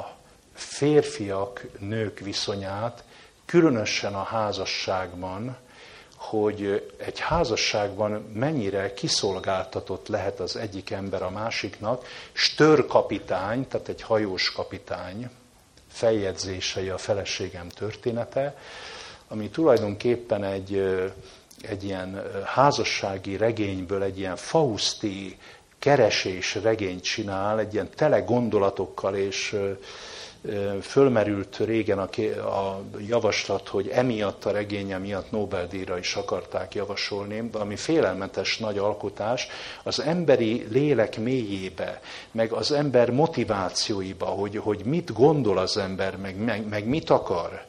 [0.53, 3.03] férfiak, nők viszonyát,
[3.45, 5.57] különösen a házasságban,
[6.29, 12.05] hogy egy házasságban mennyire kiszolgáltatott lehet az egyik ember a másiknak.
[12.31, 15.29] Störkapitány, tehát egy hajós kapitány
[15.87, 18.57] feljegyzései a feleségem története,
[19.27, 20.77] ami tulajdonképpen egy,
[21.61, 25.37] egy ilyen házassági regényből egy ilyen fauszti
[25.79, 29.55] keresés regényt csinál, egy ilyen tele gondolatokkal és
[30.81, 37.75] fölmerült régen a, a javaslat, hogy emiatt a regénye miatt Nobel-díjra is akarták javasolni, ami
[37.75, 39.47] félelmetes nagy alkotás,
[39.83, 46.35] az emberi lélek mélyébe, meg az ember motivációiba, hogy, hogy mit gondol az ember, meg,
[46.35, 47.65] meg, meg mit akar.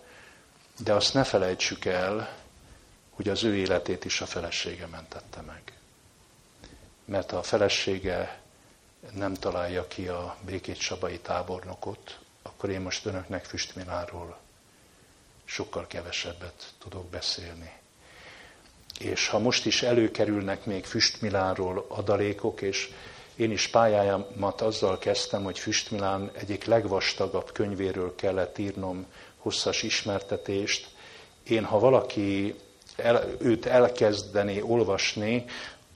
[0.85, 2.29] De azt ne felejtsük el,
[3.11, 5.62] hogy az ő életét is a felesége mentette meg.
[7.05, 8.41] Mert a felesége
[9.12, 14.38] nem találja ki a Békét Sabai tábornokot, akkor én most önöknek Füstmiláról
[15.45, 17.72] sokkal kevesebbet tudok beszélni.
[18.99, 22.90] És ha most is előkerülnek még Füstmiláról adalékok, és
[23.36, 29.07] én is pályámat azzal kezdtem, hogy Füstmilán egyik legvastagabb könyvéről kellett írnom
[29.38, 30.88] hosszas ismertetést.
[31.42, 32.55] Én, ha valaki
[32.97, 35.45] el, őt elkezdené olvasni,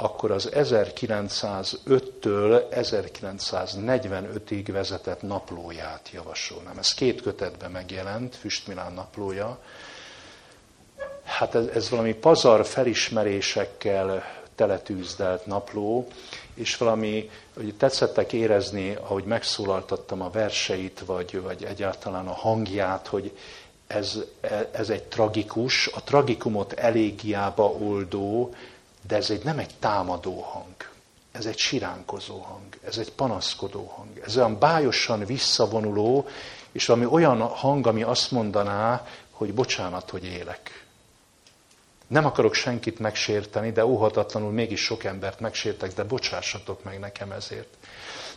[0.01, 6.79] akkor az 1905-től 1945-ig vezetett naplóját javasolnám.
[6.79, 9.59] Ez két kötetben megjelent, Füstmilán naplója.
[11.25, 14.25] Hát ez, ez valami pazar felismerésekkel
[14.55, 16.09] teletűzdelt napló,
[16.55, 23.37] és valami, hogy tetszettek érezni, ahogy megszólaltattam a verseit, vagy, vagy egyáltalán a hangját, hogy
[23.87, 24.19] ez,
[24.71, 28.55] ez egy tragikus, a tragikumot elégiába oldó,
[29.07, 30.75] de ez egy, nem egy támadó hang,
[31.33, 36.27] ez egy siránkozó hang, ez egy panaszkodó hang, ez olyan bájosan visszavonuló,
[36.73, 40.87] és ami olyan hang, ami azt mondaná, hogy bocsánat, hogy élek.
[42.07, 47.77] Nem akarok senkit megsérteni, de óhatatlanul mégis sok embert megsértek, de bocsássatok meg nekem ezért.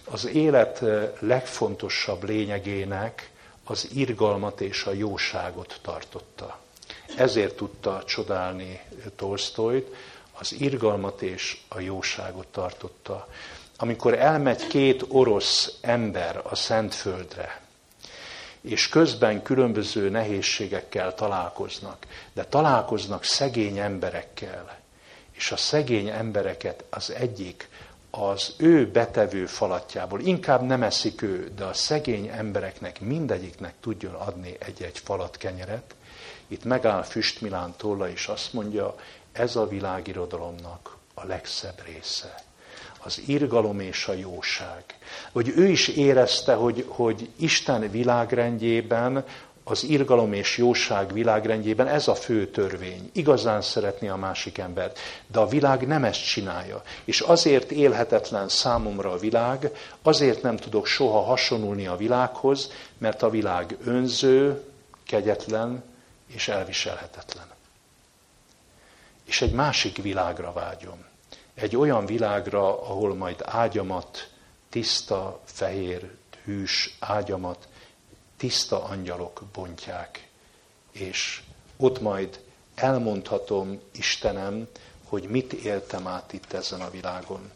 [0.03, 0.83] Az élet
[1.19, 3.31] legfontosabb lényegének
[3.63, 6.59] az irgalmat és a jóságot tartotta.
[7.17, 8.81] Ezért tudta csodálni
[9.15, 9.95] Tolstoyt,
[10.41, 13.27] az irgalmat és a jóságot tartotta.
[13.77, 17.61] Amikor elmegy két orosz ember a Szentföldre,
[18.61, 24.79] és közben különböző nehézségekkel találkoznak, de találkoznak szegény emberekkel,
[25.31, 27.69] és a szegény embereket az egyik
[28.11, 34.55] az ő betevő falatjából, inkább nem eszik ő, de a szegény embereknek mindegyiknek tudjon adni
[34.59, 35.95] egy-egy falat kenyeret.
[36.47, 38.95] Itt megáll Füstmilán tolla, és azt mondja,
[39.31, 42.35] ez a világirodalomnak a legszebb része.
[43.03, 44.83] Az irgalom és a jóság.
[45.31, 49.25] Hogy ő is érezte, hogy, hogy Isten világrendjében
[49.63, 53.09] az irgalom és jóság világrendjében ez a fő törvény.
[53.13, 54.99] Igazán szeretni a másik embert.
[55.27, 56.81] De a világ nem ezt csinálja.
[57.03, 59.71] És azért élhetetlen számomra a világ,
[60.01, 64.63] azért nem tudok soha hasonulni a világhoz, mert a világ önző,
[65.05, 65.83] kegyetlen
[66.27, 67.50] és elviselhetetlen.
[69.31, 71.05] És egy másik világra vágyom.
[71.53, 74.29] Egy olyan világra, ahol majd ágyamat,
[74.69, 76.11] tiszta, fehér,
[76.43, 77.67] hűs ágyamat
[78.37, 80.27] tiszta angyalok bontják,
[80.91, 81.41] és
[81.77, 82.39] ott majd
[82.75, 84.67] elmondhatom Istenem,
[85.03, 87.51] hogy mit éltem át itt ezen a világon.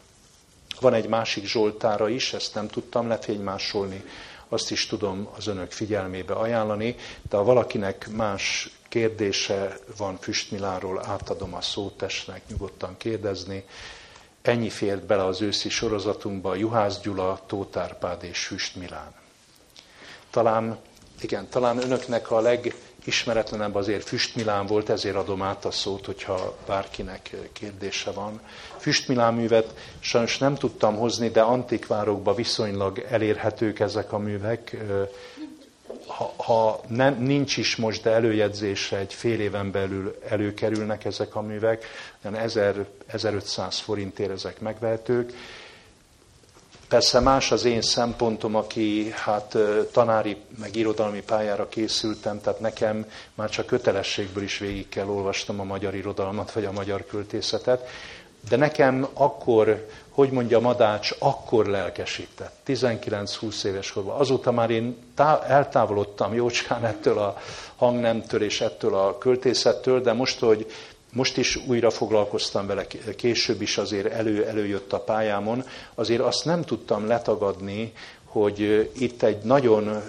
[0.80, 4.04] Van egy másik Zsoltára is, ezt nem tudtam lefénymásolni,
[4.48, 6.96] azt is tudom az önök figyelmébe ajánlani,
[7.28, 13.64] de ha valakinek más kérdése van Füstmiláról, átadom a szótesnek, nyugodtan kérdezni.
[14.42, 19.14] Ennyi fért bele az őszi sorozatunkba, Juhász Gyula, Tótárpád és Füstmilán.
[20.30, 20.78] Talán,
[21.20, 27.30] igen, talán önöknek a legismeretlenebb azért Füstmilán volt, ezért adom át a szót, hogyha bárkinek
[27.52, 28.40] kérdése van.
[28.78, 34.76] Füstmilán művet sajnos nem tudtam hozni, de antikvárokban viszonylag elérhetők ezek a művek.
[36.36, 41.84] Ha, nem, nincs is most, de előjegyzésre egy fél éven belül előkerülnek ezek a művek,
[42.22, 45.32] 1000, 1500 forintért ezek megvehetők
[46.88, 49.56] Persze más az én szempontom, aki hát
[49.92, 55.64] tanári, meg irodalmi pályára készültem, tehát nekem már csak kötelességből is végig kell olvasnom a
[55.64, 57.88] magyar irodalmat, vagy a magyar költészetet.
[58.48, 64.16] De nekem akkor, hogy mondja Madács, akkor lelkesített, 19-20 éves korban.
[64.16, 67.36] Azóta már én tá- eltávolodtam jócskán ettől a
[67.76, 70.66] hangnemtől és ettől a költészettől, de most, hogy
[71.12, 72.86] most is újra foglalkoztam vele,
[73.16, 77.92] később is azért elő, előjött a pályámon, azért azt nem tudtam letagadni,
[78.24, 80.02] hogy itt egy nagyon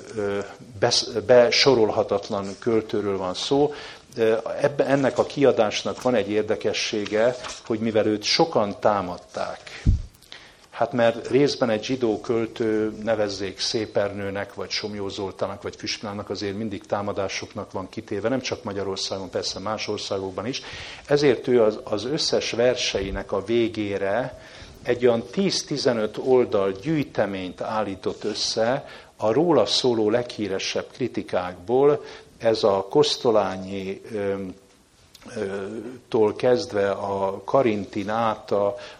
[1.25, 3.73] besorolhatatlan költőről van szó.
[4.61, 7.35] Ebbe, ennek a kiadásnak van egy érdekessége,
[7.65, 9.83] hogy mivel őt sokan támadták,
[10.77, 16.85] Hát mert részben egy zsidó költő, nevezzék Szépernőnek, vagy Somjó Zoltának, vagy Füsmilának azért mindig
[16.85, 20.61] támadásoknak van kitéve, nem csak Magyarországon, persze más országokban is.
[21.07, 24.41] Ezért ő az, az összes verseinek a végére
[24.83, 32.03] egy olyan 10-15 oldal gyűjteményt állított össze a róla szóló leghíresebb kritikákból,
[32.37, 34.01] ez a Kosztolányi
[36.09, 38.53] tól kezdve a Karintin át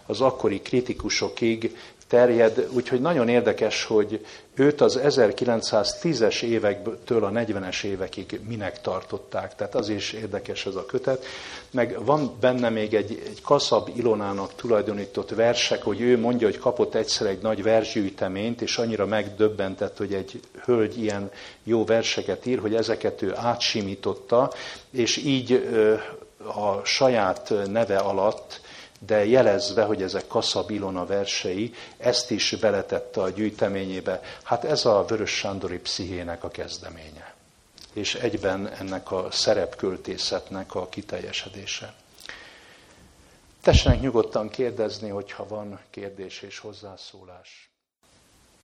[0.05, 1.77] az akkori kritikusokig
[2.07, 4.25] terjed, úgyhogy nagyon érdekes, hogy
[4.55, 9.55] őt az 1910-es évektől a 40-es évekig minek tartották.
[9.55, 11.25] Tehát az is érdekes ez a kötet.
[11.71, 16.95] Meg van benne még egy, egy Kaszab Ilonának tulajdonított versek, hogy ő mondja, hogy kapott
[16.95, 21.31] egyszer egy nagy versgyűjteményt, és annyira megdöbbentett, hogy egy hölgy ilyen
[21.63, 24.51] jó verseket ír, hogy ezeket ő átsimította,
[24.91, 25.69] és így
[26.45, 28.61] a saját neve alatt
[29.05, 34.21] de jelezve, hogy ezek Kaszab Ilona versei, ezt is beletette a gyűjteményébe.
[34.43, 37.16] Hát ez a Vörös Sándori pszichének a kezdeménye.
[37.97, 41.93] És egyben ennek a szerepköltészetnek a kiteljesedése.
[43.61, 47.66] Tessenek nyugodtan kérdezni, hogyha van kérdés és hozzászólás.